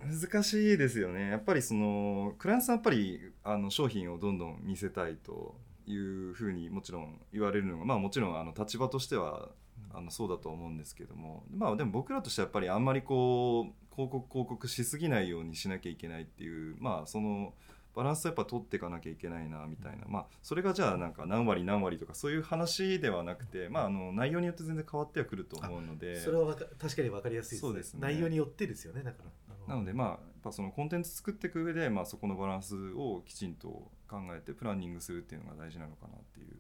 [0.01, 1.31] 難しいですよね。
[1.31, 9.49] やっぱりそのクライアントさんやっぱりあの商品をどんどん見せたいというふうにもちろん言われるのがまあもちろんあの立場としては
[9.93, 11.45] あのそうだと思うんですけども。
[11.51, 17.53] まあでも僕らとしてはやっぱりあんまりこう広告広告しすぎないようにしなきゃいけないっていうまあその
[17.95, 20.05] バランスをやっぱ取っていかなきゃいけないなみたいな。
[20.07, 26.21] まあそれがじゃあなんか何割何割とかそういう話ではなくてまああの内容によって全然変わってはくると思うので。
[26.21, 28.01] それはわか確かに分かりやすいです,、そうですね。
[28.01, 29.75] 内容によってですよねだから。
[29.75, 33.69] なのでまあやっぱそのコンテンツ作っていく上で、まあ、そこのバランスをきちんと
[34.09, 36.47] 考えてプランニングするっていうのが大事なのかなっていう。
[36.47, 36.58] 気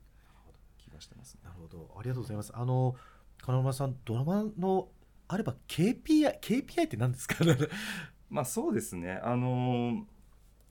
[0.98, 1.40] がしてますね。
[1.44, 1.94] なるほど。
[1.98, 2.52] ありがとうございます。
[2.54, 2.94] あの
[3.40, 4.88] 金村さんドラマの
[5.28, 7.37] あれば KPI KPI って何ですか？
[8.28, 9.20] まあそうですね。
[9.22, 10.06] あの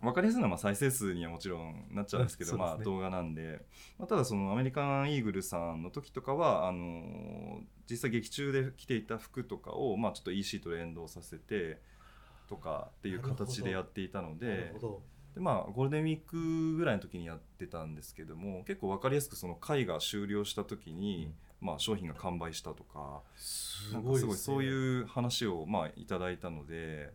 [0.02, 2.58] 分かりやすいのはまあ再生数にはもちろんなっちゃうんですけど、ね。
[2.60, 3.66] まあ、動画なんで、
[3.98, 11.82] まあ、ただそのアメリカンイーグルさんの時とかはあの実際劇中で着ていた服とかを、まあ、ちょっと EC と連動させて
[12.48, 15.02] とかっていう形でやっていたのなるでほど
[15.38, 27.12] でまあゴールデンウィークぐらいの時にやってたんですけども結構分かりやすくその会が終了した時に、まあ、商品が完売したとかすなんかすごいそうういう話をまあいただいたので、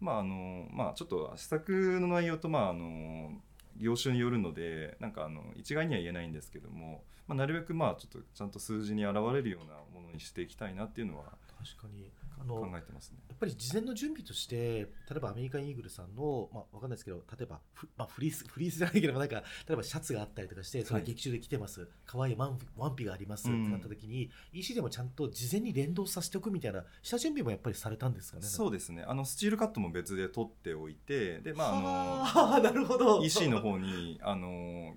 [0.00, 3.32] まああのまあ、ちょっと施策の内容と、まあ、あの
[3.76, 11.24] 業種によるのでなんかあの一概には言えないんですけども、まあ、なるべくまあちょっとちゃんと数字に現れるようなものにしていきたいなっていうのは
[11.58, 12.10] 確かに
[12.42, 13.18] あの考えてますね。
[13.28, 19.36] やっぱり事前の準備として例えばアメリカンイーグルさんの、まあ、わかんないですけど例えばフ,、まあ、フリースフリースじゃないけどなんか
[19.68, 29.04] 例えばシャツがあったりとかしてそれはい劇中で着てます、可愛いワンワンピがあります、うんってなった時に EC でもちゃんと事前に連動させておくみたいな下準備もやっぱりされたんですかねそうですね。
[29.06, 33.22] あのスチールカットも別で取っておいてで、まあ、あのはあ なるほど。
[33.24, 34.96] EC の方にあの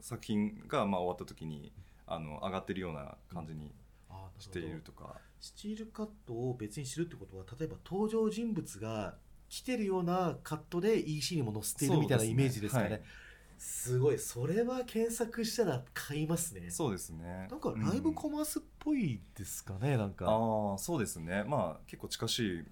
[0.00, 1.72] 作品がまあ終わった時に
[2.06, 3.85] あの上がってるような感じにあなるほど
[4.38, 9.16] しているとか、スチールカットを別に知るってことは例えば登場人物が
[9.48, 12.90] 来てるようなカットで EC にも載せているみたいなイメージですかね。
[12.90, 13.02] はい。
[13.58, 14.18] すごい。
[14.18, 16.70] それは検索したら買いますね。
[16.70, 17.48] そうですね。
[17.50, 20.26] なんかライブコマースっぽいですかね、なんか。
[20.26, 21.44] ああそうですね。
[21.44, 22.64] まあ結構近しい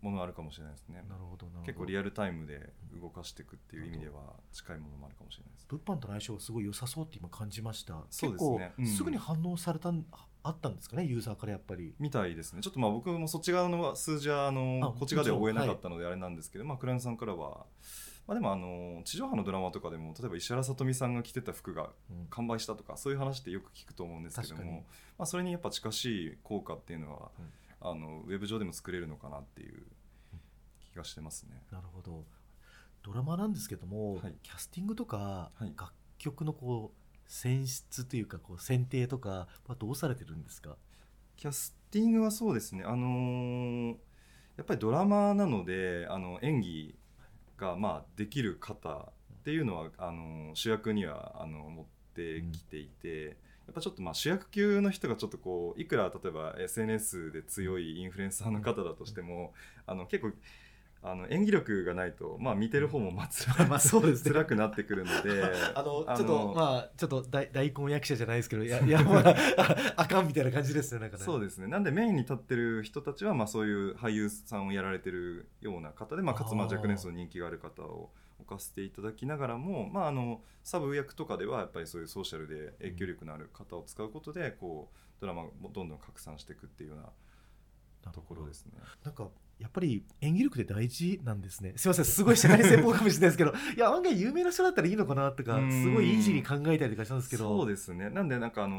[0.00, 1.04] ものあるかもしれないですね。
[1.08, 1.66] なるほどなるほど。
[1.66, 5.66] 結構リアルタイムで動かしていくっていう意味では近いものもあるかもしれないです。
[5.68, 8.02] 物販との相性がすごい良さそうって今感じました。
[8.08, 8.86] そうですね。
[8.86, 10.04] すぐに反応されたん
[10.44, 11.94] ああったんですかねユーザーからやっぱり。
[11.98, 12.62] みたいですね。
[12.62, 17.66] ちょっとまあ僕もそっち側の数字はあのあこっち側では追えなかったのであれなんですけど、まあ、クライアントさんからは、
[18.26, 22.26] まあ、でもあの地上波のドラマとかでも例えば石原さとみさんが着てた服がうん。
[22.30, 24.84] 完売したとかそういう話ってよく聞くと思うんですけども、
[25.18, 27.30] まあ、それにやっぱ近しい効果っていうのは、
[27.80, 29.82] あのウェブ上でも作れるのかなっていう
[30.92, 31.62] 気がしてますね。
[31.70, 32.24] なるほど。
[33.02, 34.34] ドラマなんですけども、はい。
[34.42, 35.72] キャスティングとか、はい。
[35.76, 37.01] 楽曲のこう
[37.32, 40.76] 選出というかこう選定とかはどうされてるんですか？
[41.36, 43.94] キャスティングはそうですね、あのー
[44.58, 46.94] やっぱりドラマなのであの演技
[47.56, 53.30] がまあできる方っていうのはあの主役にはあの持ってきていて、や
[53.70, 59.54] っぱちょっとまあ主役級の人がちょっとこういくら例えば SNS で強いインフルエンサーの方だとしても、
[59.86, 60.32] あの結構
[61.04, 64.30] あの演技力がないと、まあ、見てる方もまあ辛まあそうですね。
[64.30, 65.42] 辛くなってくるので
[65.74, 69.22] あのちょっとまあちょっと大大根役者じゃないですけど いやいやま
[69.96, 71.24] あかんみたいな感じですねなんかね。
[71.24, 71.66] そうですね。
[71.66, 88.72] なんでメインに立ってる人たちはまあそういう俳優さんをやられてるような方で、まあ、かつまあ若年層人気がある方を置かせていただきながらも、まあ、あのサブ役とかではやっぱりそういうソーシャルで影響力のある方を使うことでこうドラマもどんどん拡散していくっていうようなところですね。
[89.04, 89.28] なんか
[89.62, 91.72] やっぱり演技力って大事なんですね。
[91.76, 93.52] すいませんすごい社会専門かもしれないですけど。
[93.76, 95.70] いや案外有名な人だったらいいのかなとかうん。
[95.70, 97.58] すごいイージーに考えたりとかしたんですけど。
[97.58, 98.10] そうですね。
[98.10, 98.76] なんでなんかあの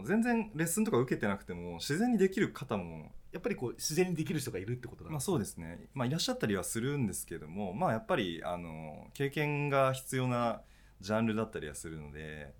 [0.00, 10.60] ー全然レッスンとか受けてなくても自然にできる方もやっぱりこう自然にできる人がいるってことなんまあ、そうですね、まあ、いらっしゃったりはするんですけども、まあ、やっぱりあの経験が必要な
[11.00, 12.52] ジャンルだったりはするので、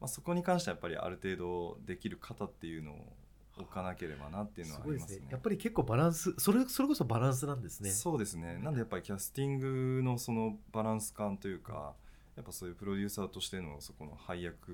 [0.00, 3.12] まあ、そこに関してはやっぱりある程度できる方っていうのを
[3.58, 5.06] 置かなければなっていうのはありますね。
[5.08, 11.94] ですねやっぱり結構バランスそれそれこそバランスなんですねそうですねなんでやっぱりキャスティングのそのバランス感というか
[12.36, 14.72] やっぱそういうプロデューサーとしてのそこの配役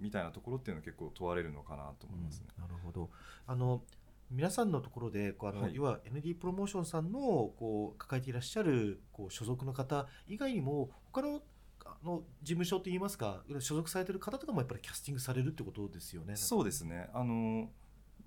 [0.00, 2.46] みたいなところっていうのは結構問われるのかなと思いますね。
[2.56, 3.10] うんなるほど
[3.46, 3.82] あの
[4.30, 11.42] 皆さんのところでこうあの、はい要は ND プロモーションさんのこう抱えていらっしゃるこう所属の方以外にも他の
[11.84, 16.36] あの事務所といいますか所属されてる方とかもやっぱりキャスティングされるってことですよね。
[16.36, 17.70] そうですねあの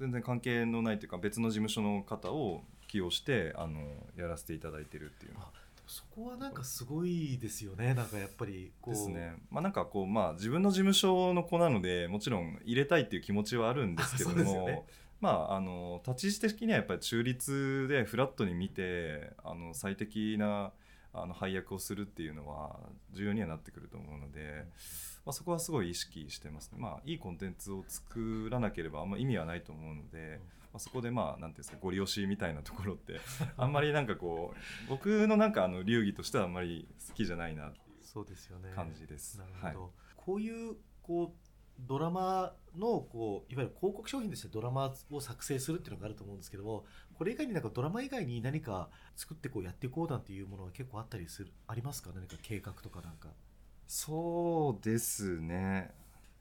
[0.04, 3.80] 全然関係のないというか別の事務所の方を起用してあの
[4.18, 5.32] やらせていただいてるっていう。
[5.38, 5.50] あ
[5.88, 7.94] そこはなんかすごいですよね。
[7.94, 8.94] なんかやっぱりこう。
[8.94, 9.36] ですね。
[9.50, 14.84] まあなんかこうまあ自分の事務所の子なのでもちろん入れたいっていう気持ちはあるんですけども、 ね。
[15.22, 20.74] まああの立ち位置的にはやっぱり中立でフラットに見てあの最適な
[21.13, 22.80] あの配役をするっていうのは
[23.13, 24.65] 重要にはなってくると思うので、
[25.26, 30.39] まあ、そこはすごい意識してますね、まあ、いいコンテンツを作らなければあんま意味はないと思うので、
[30.73, 33.19] まあ、そこでまあなんていうんですかご利用しみたいなところって
[33.58, 38.71] あんまりなんかこう僕のなんかあの流儀としてはあんまり好きじゃないなっていうそうですよね。
[38.76, 39.38] 感じです。
[39.39, 39.91] なるほど、はい。
[40.17, 41.42] こういうこう
[41.88, 53.30] ドラマのこういわゆる広告商品としてドラマを作成するっていうのがあると思うんですけどもこれ以外になんかドラマ以外に何か作ってこうやっていこうなんていうものは結構あったりするありますか何か計画とかなんか。
[53.86, 55.91] そうですね、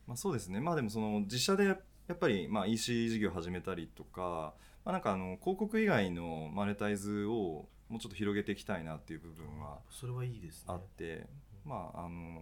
[0.07, 0.61] まあ、そうですね。
[0.61, 10.65] まあでもその自社でやっぱりまあ EC 事業を始めたりとか,、まあ、なんかあの広告以外のマネタイズをもうちょっと広げていきたいなっていう部分はそれはいいですね。
[10.69, 11.27] あって、
[11.65, 12.41] まああの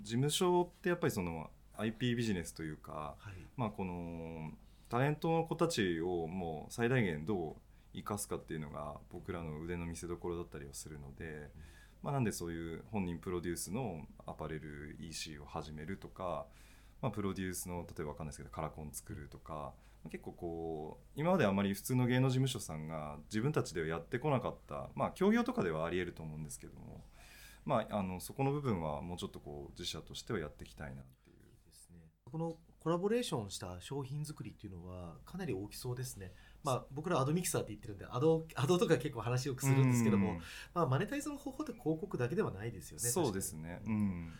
[0.00, 1.50] 事務所ってやっぱりその
[1.80, 3.34] IP ビジネスというか、はい。
[3.56, 4.50] まあ、この
[4.88, 7.54] タレントの子たちをもう最大限どう
[7.94, 11.48] 生かすかっていうのが僕らの腕の見せ所だったりはするので、
[12.02, 16.46] まあ、なんでそういう本人プロデュースのアパレル EC を始めるとか、
[17.02, 19.72] まあ、プロデュースの例えばわかんないですけどカラコン作るとか
[20.10, 27.04] 結構こう今まであまり普通の芸能事務所さんが自分たちではやってこなかったまあ協業とかではありえると思うんですけども、
[27.66, 31.02] まあ、あのそこの部分はもうちょっとこう自社としてはやっていきたいな
[32.30, 36.32] このコラボレーションした商品作りっていうのはかなり大きそうですね。
[36.64, 40.36] まあ、僕らアドミキサーって言ってるんでアドアドとか結構話をよくするんですけども、うん
[40.74, 43.08] まあ、マネタイズの方法って広告だけではないですよね。
[43.08, 43.80] そうですね。
[43.86, 44.32] うん。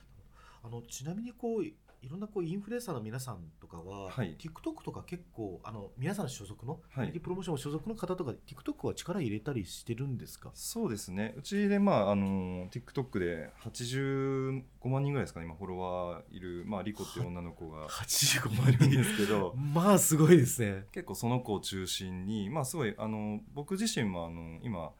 [0.62, 1.64] あのちなみにこう
[2.02, 10.50] いろんなこうインフルエンサーの皆さんとかは、はい TikTok とか結構あの皆さん所属の、はいメディプロモーション所属の方とか TikTok は力入れたりしてるんですか？
[10.54, 11.34] そうですね。
[11.36, 15.46] うちでまああの TikTok で85万人ぐらいですかね。
[15.46, 19.54] 今フォロワーいるまあリコっていう女の子が ?85 万いるん人ですけど。
[19.56, 20.86] まあすごいですね。
[20.92, 24.90] 結構その子を中心に、まあ、すごいあの僕自身もあの今、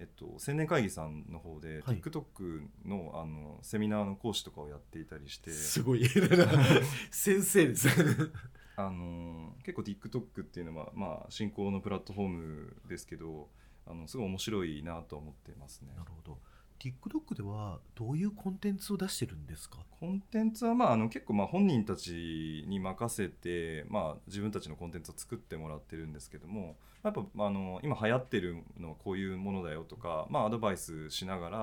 [0.00, 6.08] えっと、青年会議さんの方で、はい TikTok のあのセミナーの講師とかをやっていたりしてすごい
[7.12, 7.88] 先生です。
[8.76, 13.50] あの結構 TikTok っていうのは、まあ、進行のプラットフォームですけど
[13.86, 16.02] あのすごい面白いなと思ってますねな。
[16.02, 16.38] るほど。
[16.80, 19.78] TikTok ではどういうコンテンツを出してるんですか？
[20.00, 31.58] コンテンツは、まあ、あの結構まあ本人たちに任せて、まあ、自分たちのコンテンツを作ってもらってるんですけどもやっぱあの今流行ってるのはこういうものだよとか、まあ、アドバイスしながら、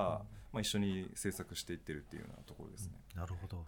[0.53, 2.93] まあ、一緒に制作していってるっていうようなところですね。
[3.15, 3.65] なるほど。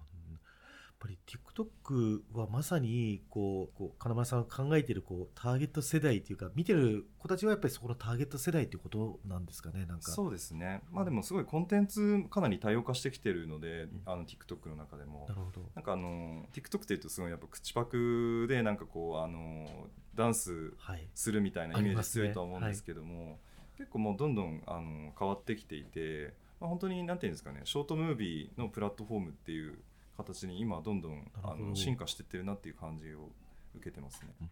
[0.99, 10.11] ぱり TikTok はまさにこうこう金丸さんが考えているこうターゲット世代というか見てる子たちはやっぱりそこのターゲット世代ということなんですかねなんか。
[10.11, 13.89] そうですね、まあ、でもすごいコンテンツかなり多様化してきてるので、ん。
[14.05, 15.25] あの TikTok の中でも。
[15.29, 15.61] なるほど。
[15.73, 21.07] なんかあの TikTok っていうとすごいやっぱ口パクでなんかこうあのダンスはい。
[21.15, 23.39] するみたいなイメージ強いとは思うんですけども、
[23.77, 29.79] 結構もうどんどんあの変わってきていて、まあ、本当になんていうんですかねショートムービーのプラットフォームっていう
[30.23, 33.29] 形に今どんどんあの進化していってるなっていう感じを
[33.75, 34.29] 受けてますね。
[34.41, 34.49] うん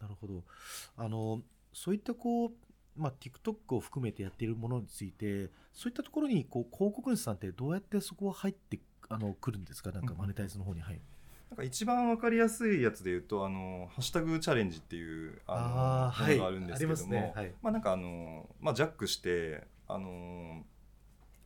[0.00, 0.42] なるほど。
[0.98, 1.40] あの
[1.72, 2.50] そういったこう
[2.96, 9.90] まあ、TikTok を含めてやっているものについてそういったところにこう広告主さんってどうやってそこは入ってあの来るんですか？
[9.90, 10.80] なんかうんマネタイズの方に。
[10.80, 11.00] 入る、
[11.50, 17.32] なんか一番わかりやすいやつで言うとあのハッシュタグチャレンジっていうあのものがあるんですけども、ね。
[17.34, 17.52] はい。
[17.62, 20.62] まあなんかあのまあジャックしてあの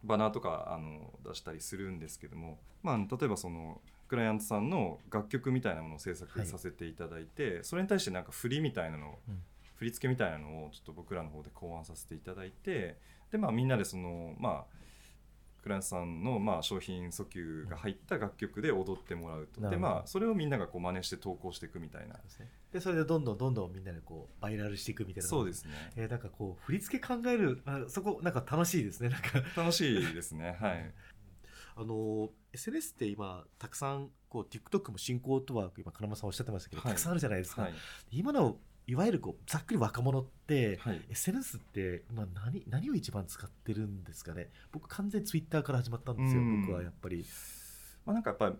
[0.04, 9.42] バナーとかあの出したりするんですけども、まあ例えばそのクライアントさんの楽曲みたいなものを制作させていただいて、それに対してなんか振りみたいなのを、うん。
[9.78, 12.96] 振り付けみたいなのをちょっと僕らの方で考案させていただいて
[13.30, 14.78] でまあみんなでそのまあ
[15.62, 22.16] クライアントさんのまあ商品訴求が入った楽曲で踊ってもらうと、でまあそれをみんながこう真似して投稿していくみたいな。
[22.72, 25.28] でそれでどんどんどんどんみんなでこうバイラルしていくみたいな。
[25.28, 25.72] そうですね。
[25.96, 29.42] えーなんかこう振り付け考えるあそこなんか楽しいですねなんか。
[29.56, 30.56] 楽しいですね。
[30.60, 30.92] はい。
[31.76, 36.92] あの SNS って今たくさんこう TikTok も進行とは今金間さんおっしゃってましたけど、はい。
[36.92, 37.72] たくさんあるじゃないですか、はい。
[38.10, 41.02] 今のいわゆるこうざっくり若者って、はい。
[41.10, 44.50] SNS って今何何を一番使ってるんですかね。
[44.72, 46.62] 僕完全に Twitter から始まったんですようん。
[46.62, 47.26] 僕はやっぱり。
[48.06, 48.54] まあなんかやっぱり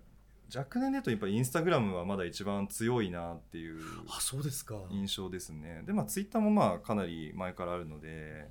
[0.55, 4.77] 若年で言うとやっぱりインスタグラムはまだ一番強いなっていうあそうですか。
[4.91, 5.83] 印象ですね。
[5.87, 8.51] でまあツイッターもまあかなり前からあるので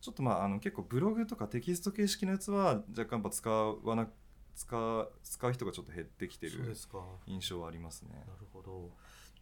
[0.00, 4.08] ちょっとまああの結構ブログとかテキスト形式のやつは若干やっぱ使わな
[4.56, 6.98] 使う使う人がちょっと減ってきてるそうですか。
[7.28, 8.10] 印象はありますね。
[8.26, 8.90] なるほど。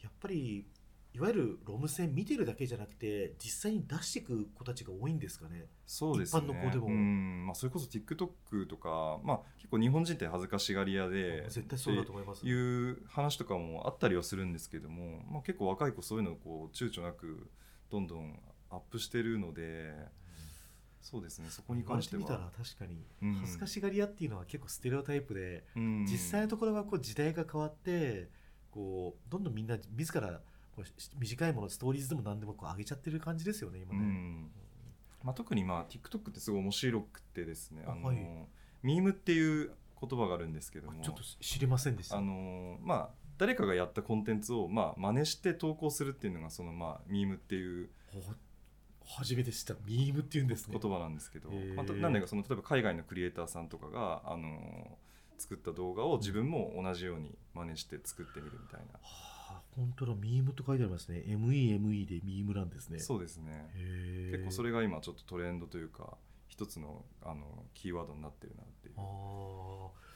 [0.03, 0.67] やっぱり
[1.13, 5.67] いわゆるロム線見てるだけじゃなくて実際に出していく子たちが多いんですかね。
[5.85, 6.43] そうですね。
[6.47, 6.87] 一般の子でも。
[6.87, 7.47] うん。
[7.47, 12.47] まあ、それこそ TikTok とか、まあ、結構日本人って恥ずかしがり屋で絶対そうだと思います。
[12.47, 17.51] いう話とかもあったりはするんですけども、まあ、結構若い子そういうのをこう躊躇なく
[17.91, 18.39] どんどん
[18.71, 19.93] アップしてるので
[21.03, 22.23] そうですねそこに関しては。
[22.23, 23.35] たら確かにうん。
[23.35, 26.07] 恥ずかしがり屋っていうのは結構ステレオタイプで、うん。
[26.07, 28.29] 実際のところはこう時代が変わって
[28.71, 30.41] こうどんどんみんな自ら
[31.19, 34.51] 短いものストーリーズでも何でもこう上げちゃってる感じですよね今うね、ん。
[35.23, 38.19] まあ、特にまあ TikTok ってすごい面白くてですねあの、はい
[38.83, 41.03] ミームっていう言葉があるんですけども。
[41.03, 42.17] ちょっと知りませんでした。
[42.17, 43.09] あのまあ
[43.39, 48.23] 誰かがやったコンテンツをまあ真似して投稿するっていうのがそのまあミームっていうほ
[49.05, 49.75] 初めて知った。
[49.87, 50.79] ミームっていうんですね。
[50.81, 54.99] 言葉なんですけど、まあ、なんでかその例えば海外のクリエイターさんとかがあの
[55.37, 59.30] 作った動画を自分も同じように真似して作ってみるみたいな、はあ
[59.77, 61.25] 本当だミームと書いてありますね。
[61.27, 62.99] MEME でミームなんですね。
[62.99, 63.71] そうですね。
[64.31, 66.17] 結構それが今ちょっとトレンドというか
[66.49, 68.95] 一つのあのキーワードになってるなっていう。
[68.99, 70.10] あー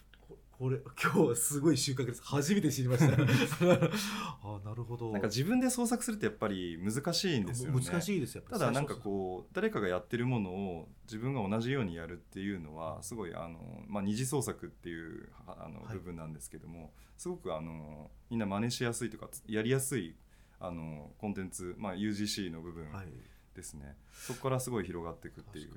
[0.64, 2.22] ここれ今日すごい収穫です。
[2.24, 3.12] 初めて知りました。
[4.42, 5.12] あなるほど。
[5.12, 7.84] なんか自分で創作するってやっぱり難しいんですよね。
[7.84, 15.98] 難しいですただなんかこう誰かがやってるものを自分が同じようにやるっていうのはすごいあの、まあ、二次創作っていうあのはい。
[15.98, 20.16] 部分なんですけども、すごくあのみんな真似しやすいとかやりやすい
[20.60, 23.08] あのコンテンツ、まあ、UGC の部分はい。
[23.54, 25.74] ですね、そこからすごい広がっていくっていう。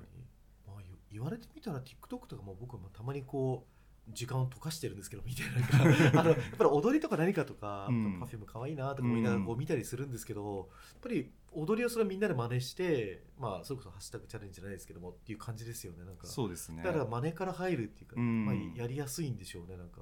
[0.66, 3.77] まあ、言言われてみたら TikTok とかも僕もたまにこう
[4.14, 5.60] 時間を溶かしてるんですけど見てな。
[5.60, 8.20] ん かあのやっぱり踊りとか何かとか、うん。
[8.20, 16.28] パフューム可愛いなとか思いながらこう見たりするんですけど、やっぱり踊りをそれはみんなで真似してまあそれこそハッシュタグチャレンジじゃないですけどもっていう感じですよねなんか。
[16.28, 16.84] そうですね。
[16.84, 18.46] だから真似から入るっていうか、うん。
[18.46, 20.02] まあ、やりやすいんでしょうねなんか。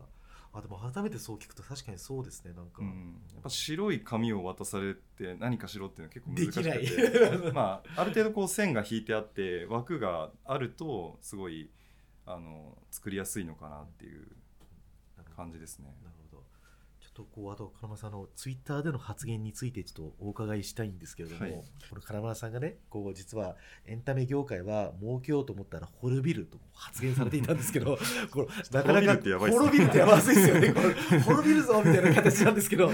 [0.57, 7.41] あでも改めてそう聞くと確かにそうですねなんか、うん、やっぱ白い紙を渡されて何かしろっていうのは結構で難しきくない。
[7.41, 11.69] て まあ、ある程度こう線が引いてあって枠があるとすごい
[12.25, 14.27] あの作りやすいのかなっていう
[15.35, 15.93] 感じですね。
[16.03, 16.43] なるほど。
[16.99, 21.51] ちょっとこうあと金村さんのツイッターでの発言についてちょっとお伺いしたいんですけれども、はい。
[21.89, 23.55] この金村さんがねこう実は
[23.85, 27.97] エンタメ業界は儲けようと思ったら滅びると発言されていたんですけど
[28.31, 30.73] これなかなか滅びるってやばいですよね
[31.21, 32.89] 滅びるぞみたいな形なんですけど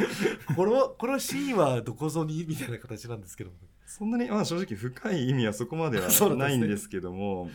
[0.56, 3.52] このこのシーンはどこぞにみたいな形なんですけど。
[3.86, 6.08] そんなに、まあ、正直深い意味はそこまでは
[6.38, 7.50] ないんですけども、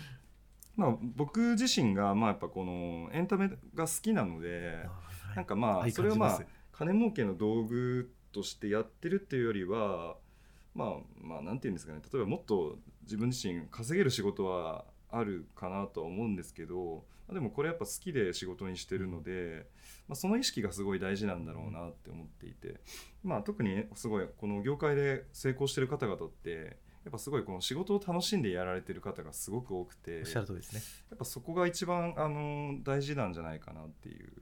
[0.76, 4.86] まあ、僕自身がまあやっぱこのエンタメが好きなので、
[5.34, 6.40] なんかまあそれをまあ
[6.72, 10.16] 金儲けの道具としてやってるっていうよりは
[10.74, 12.00] まあまあなんていうんですかね。
[12.12, 19.66] 例えばもっと自分自身稼げる仕事はあるかなとは思うんですけどまあでもこれやっぱ好きで仕事にしてるので、
[20.08, 22.80] まあ、その意識がすごい大事なんだろうなって思っていて、
[23.24, 30.82] まあ、特にすごいこの業界で成功してる方々ってやっぱすごいこの仕事を楽しんでやられてる方がすごく多くておっしゃる通りですね。
[31.10, 34.32] やっぱそこが一番あの大事なんじゃないかなっていう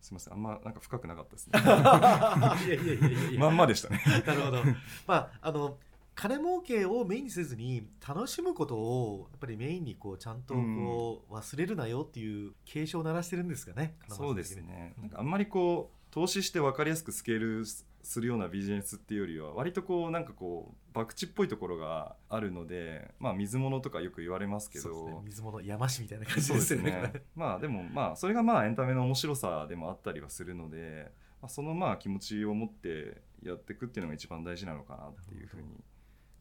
[0.00, 0.34] すみません。
[0.34, 1.58] あんまなんか深くなかったですね。
[1.58, 4.00] いやいやいやいやまんまでしたね。
[4.24, 4.62] なるほど。
[5.08, 5.78] まああの
[6.14, 13.96] 金儲けをメインにせずに楽しむことをやっぱりメインにこうちゃんとこう忘れるなよっていう警鐘を鳴らしてるんですかね。
[14.08, 14.94] そうですね。
[14.98, 17.64] なんかあんまりこう投資して分かりやすくスケール
[18.06, 26.90] するようなビジネスっていうよりは割とこうなんかこう博打っぽいところがあるのでまあ水物とかよく言われますけどね、水物山師みたいな感じですよね。
[26.90, 35.68] ねまあでもまあそれがまあエンタメの面白さでもあったりはするので、まあ、そのまあ気持ちを持ってやっていくっていうのが一番大事なのかなっていうふうに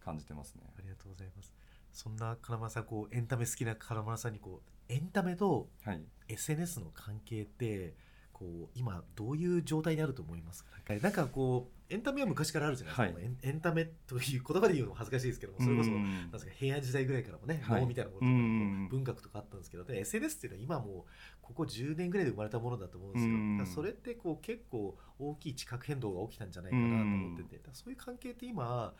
[0.04, 0.62] 感じてますね。
[0.78, 1.54] ありがとうございます。
[1.92, 7.94] そんな金村さんこうエンタメ好きな金村さんにこうエンタメとはい SNS の関係って
[8.34, 13.32] こう今どういう状態にあると思いますかなんかこうエンタメは昔からあるじゃないですか、はい。
[13.44, 17.82] エンタメという言葉で言うのも恥ずかしいですけどもそれこそうんなんですか平安時代ぐらいからもね、はい。
[17.82, 21.04] 能みたいなものと文学とかあったんですけどで SNS っていうのは今もう
[21.42, 23.68] ここ10年ぐらいで生まれたものだと思うんですよ、うん。
[23.68, 28.94] それってこう結構大きい地殻変動が起きたんじゃないかなと思ってて、だからそういう関係って今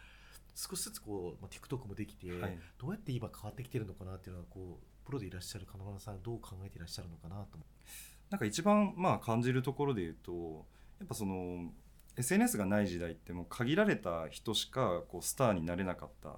[0.56, 2.60] 少しずつこう、まあ、TikTok もできて、はい。
[2.78, 7.66] どうやって今変わってきてるのかなっていうのはこうプロでいらっしゃる金丸さんはどう考えていらっしゃるのかなと思
[8.30, 10.66] なんか一番まあ感じるところで言うと
[11.00, 11.72] やっぱその
[12.18, 16.30] SNS がない時代ってもう限られた人しかこうスターになれなかった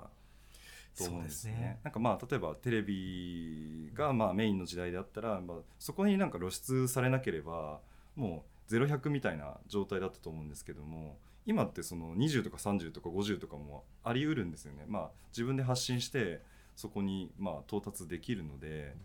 [0.97, 1.53] と思うんですね。
[1.53, 7.80] そうですねなんかまあ例えばテレビがまあメインの時代であったら、まあ、そこになんか露出されなければ
[8.15, 14.84] もう0100みたいな状態だったと思うんですけども今ってその20とか30とか50とかもあり得るんですよね。
[14.88, 16.41] まあ、自分で発信して
[16.75, 18.95] そこにまあ到達できるので。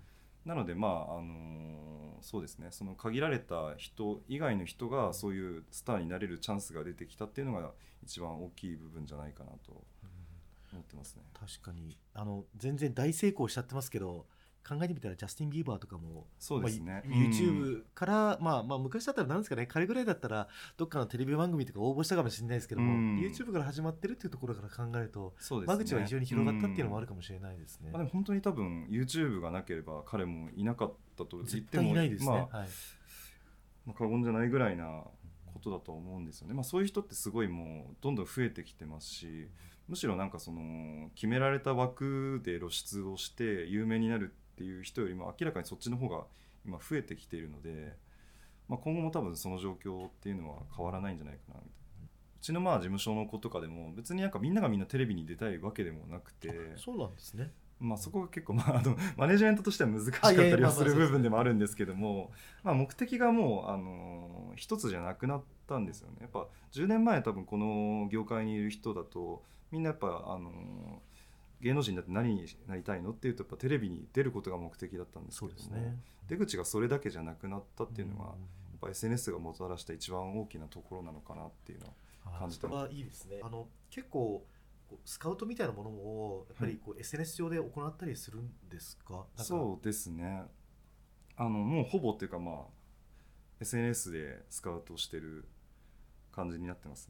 [0.44, 7.72] なのでまああのそうですねその限られた人以外の人がそういうスターになれるチャンスが出てきたっていうのが
[8.02, 9.84] 一番大きい部分じゃないかなと
[10.72, 11.22] 思ってますね。
[11.34, 14.26] 確かにあの全然大成功しちゃってますけど
[14.66, 17.02] 考えてみたらジャスティン・ビーバーとかもそうですね。
[17.06, 25.76] まあ YouTube から、まあ、まあ昔だったらなんですかね彼ぐらいだったらどっかのテレビ番組とか応募したかもしれないですけども、うん YouTube から始まってるっていうところから考えるとそうですね。
[25.76, 27.90] 間口は非常に広がったっていうのもあるかかもしれないですね。
[27.92, 32.30] まあ、でも本当に多分 YouTube がなければ彼もいなかったと言絶っても対いないですね。
[32.30, 32.68] まあはい
[33.86, 35.04] まあ、過言じゃないぐらいな
[35.52, 39.48] ことだと思うんですよね、まあ、そういう人ってすごいもうどんどん増えてきてますし
[39.88, 46.24] むしろなんかその決められた枠で露出をして有名になるっていう人よりも明らかにそっちの方が
[46.64, 47.96] 今増えてきているので、
[48.68, 52.08] まあ、今後も多分その状況っていうのは変わらないんじゃないかなみたいな。
[52.40, 57.52] うちのまあ事務所の子とかでも別になんかみんながみんなテレビに出たいわけでもなくてそうなんですね。
[57.82, 62.30] まあ、そこが結構、まあ、あのマネジメントとしては難しかったりはする部分でもあるんですけども、
[62.62, 69.42] まあ、目的がもう、あの一つじゃなくなったんですよねやっぱ10年前多分この業界にいる人だと
[69.72, 71.02] みんなやっぱ、あの
[71.62, 75.94] 芸能人だって何になりたいのっていうとやっぱテレビに出ることが目的だったんですけども、
[76.28, 78.34] 出口がそれだけじゃなくなったっていうのが、やっ
[78.80, 81.86] ぱ SNS がもたらした一番大きなところなのかなっていうの
[82.24, 83.40] は感じてそれはいいですね。
[83.42, 84.44] あの結構
[85.04, 89.14] スカウトみたいなものもやっぱりこう SNS 上で行ったりするんですか？
[89.14, 90.44] なんかそうですね。
[91.36, 92.56] あのもうほぼっていうかまあ
[93.60, 95.46] SNS でスカウトしてる
[96.32, 97.08] 感じになってます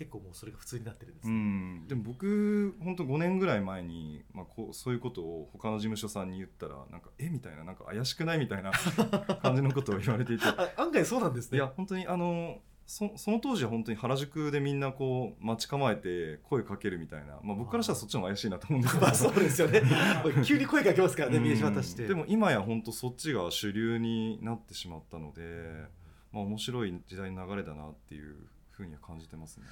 [0.00, 7.28] 結構もうそれが普通になってるんですうね、ん、でも僕本当5年ぐらい前に、まあ、こうそういうことを他の事務所さんに言ったらなんかえ？
[7.28, 8.38] みたいななんか怪しくない？
[8.38, 8.72] みたいな
[9.44, 10.44] 感じのことを言われていて。
[10.46, 11.58] あ案外そうなんですね。
[11.58, 19.06] いや本当にあのそその当時は本当に原宿でみんなこう待ち構えて声かけるみたいな、まあ、僕からしたらそっちの方が怪しいなと思うんですけど。
[19.06, 19.82] まあそうですよね。
[20.42, 21.44] 急に声かけますからねうん。
[21.44, 22.06] 名刺渡して。
[22.06, 25.84] でも今や本当そっちが主流になってしまったので、
[26.32, 28.36] まあ、面白い時代の流れだなっていう
[28.70, 29.66] ふうには感じてますね。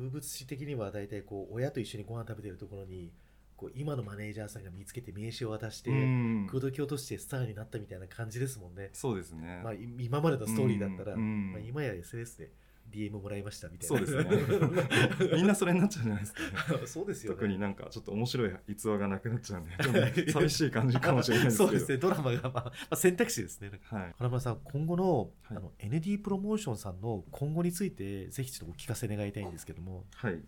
[0.00, 3.12] 風物詩的には大体こう親と一緒にご飯食べてるところに
[3.56, 6.48] こう今のマネージャーさんが見つけて名刺を渡して、うん。
[6.50, 12.50] 口説き落としてスターになったみたいな感じですもんね、そうですね、まあ、い今までのストーリーだったら、まあ、今や SNS で
[12.90, 13.96] DM もらいましたみたいな。
[13.96, 15.32] そうですね。
[15.36, 17.36] みんなそれになっちゃうじゃないですか、ね、そうですよね。
[17.36, 21.68] 特になんかちょっと面白い逸話がなくなっちゃうんで 寂しい感じかもしれないですけど。
[21.70, 21.98] そうですね。
[21.98, 23.70] ドラマが、まあまあ、選択肢ですね。
[23.84, 25.56] はい、金村さん今後の,、はい。
[25.58, 30.06] あの ND プロモーションさんの今後についてぜひちょっとお聞かせ願いたいんですけども。
[30.14, 30.42] はい、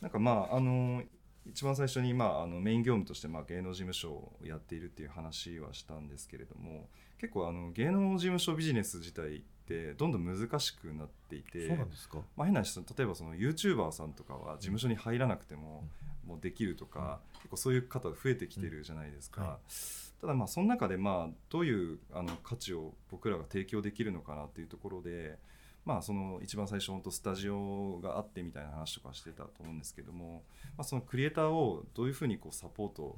[0.00, 1.02] なんかまああの
[1.46, 12.18] 一番最初に、まあ、あのメイン業務として、まあ、芸能事務所をやっているっていう話はしたんですけれども結構あの芸能事務所ビジネス自体ってどんどん難しくなっていてそうなんですか？
[12.36, 15.84] まあ、変な話例えばその YouTuber さんとかは事務所に入らなくても,、
[16.26, 19.58] もうできるとか、結構そういう方増えてきてるじゃないですか、うんは
[20.20, 25.38] ただまあその中でまあどういうあの価値を僕らが提供できるのかなっていうところで、
[25.86, 30.42] まあ、その一番最初本当スタジオがあってみたいな話とかしてたと思うんですけども、
[30.76, 33.16] まあ、そのクリエイターをどういうふうにこうサポート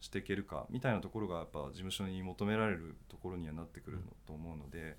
[0.00, 4.96] していけるかみたいなところがやっぱ事務所に求められるところにはなってくると思うので。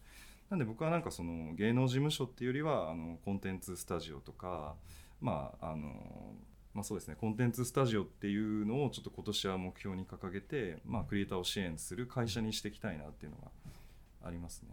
[0.49, 4.75] なんで僕はなんかその芸能事務所っていうよりはあのコンテンツスタジオとか
[5.19, 5.89] まああの
[6.73, 13.51] まあそうですねコンテンツスタジオっていうのをちょっと今年は目標に掲げてまあクリエイターを支援する会社にしていきたいなっていうのが
[14.23, 14.69] ありますね。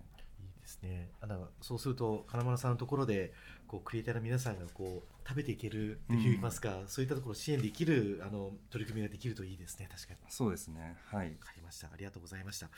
[0.75, 1.09] ですね。
[1.21, 3.33] あのそうすると金丸さんのところで
[3.67, 9.89] こうクリエイターの皆さんがこう食べていけるっていいますか、そういったところを支援できるあの取り組みができるといいですね。
[9.91, 10.19] 確かに。
[10.29, 10.97] そうですね。
[11.07, 11.31] はい。
[11.31, 11.87] わかりました。
[11.87, 12.69] ありがとうございました。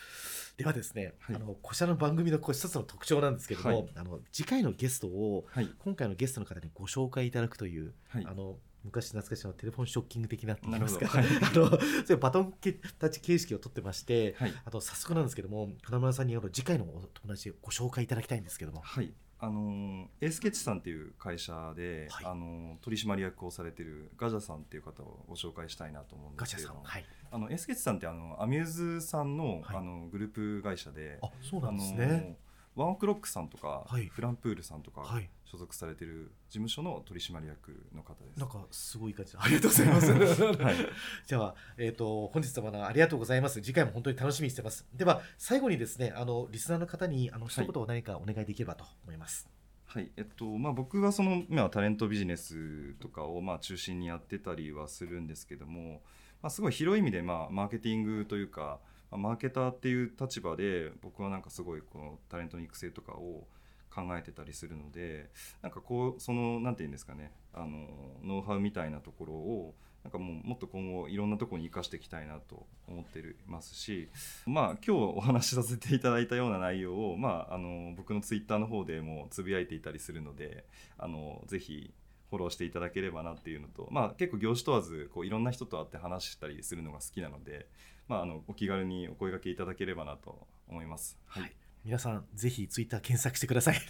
[0.56, 1.36] ではですね、はい。
[1.36, 3.88] あのこちらの番組のこう一つの特徴なんですけれども、はい。
[3.96, 5.68] あの次回のゲストをはい。
[5.78, 8.26] 今回のゲストの方にご紹介いただくという、はい。
[8.26, 8.56] あの
[8.86, 12.54] 昔懐かしのテレフォンショッキング的なって言いますか、なる あのそういうバトン
[12.98, 32.36] タッチ形式を取ってまして、はいあと早速なんですけども金村さんにあの次回のお友達をご紹介いただきたいんですけども、はいあのーエースケッチさんっていう会社で、はいあのー取締役をされてるガジャさんっていう方をご紹介したいなと思うんでガチャさん、すけれどもはい、あのエースケッチさんってあのアミューズさんの,、はいあのグループ会社であそうなんですあね。
[32.76, 38.38] のワンオクロックさんとか、はいフランプールさんとか、はい、所属されてる事務所の取締役の方です。
[38.38, 40.12] なんかすごい感じでありがとうございます。
[40.12, 40.74] はい、
[41.26, 43.60] じゃあ、えー、と本日はまだありがとうございます。
[43.62, 44.86] 次回も本当に楽しみにしてます。
[44.94, 49.48] では、最後にですね、あのリスナーの方にあの一言を何かお願いできればと思います。
[49.86, 56.02] はいえっとまあ、僕はその、まあ、タレントビジネスとかを、まあ、中心にやってたりはするんですけども、
[56.42, 58.78] まあ、すごい広い意味で、まあ、マーケティングというか、まあ
[59.10, 63.46] マーケターっていう立場で僕はなんかすごいこのタレントの育成とかを
[63.90, 65.30] 考えてたりするので
[65.62, 67.88] なんかこうそのなんて言うんですかねあの
[68.22, 74.08] ノウハウみたいなところをなんかもうもっと今後いろんなところに生かしていきたいなと思ってますし
[74.44, 80.64] まあ今日お話しさせていただいたような内容を、まあ、あの僕のツイッターの方でもつぶやいていたりするので
[80.98, 81.92] あのぜひ
[82.30, 87.66] フォローしていただければなっていうのと、まあ、結構業種問わずこういろんな人と会って話したりするのが好きなので、
[88.08, 91.18] まあ、あのお気軽にお声掛けいただければなと思います。
[91.26, 93.76] はい、はい皆さん、ぜひツイッター検索してください。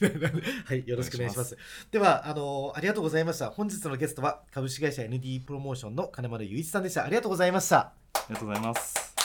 [0.66, 1.54] はい、よろしくお願いします。
[1.54, 1.58] お
[1.90, 3.48] ではあの、ありがとうございました。
[3.48, 7.04] 本日のゲストは株式会社 ND プロモーションの金丸雄一さんでした。
[7.04, 7.78] ありがとうございました。
[7.78, 7.94] あ
[8.28, 9.15] りがとうございます。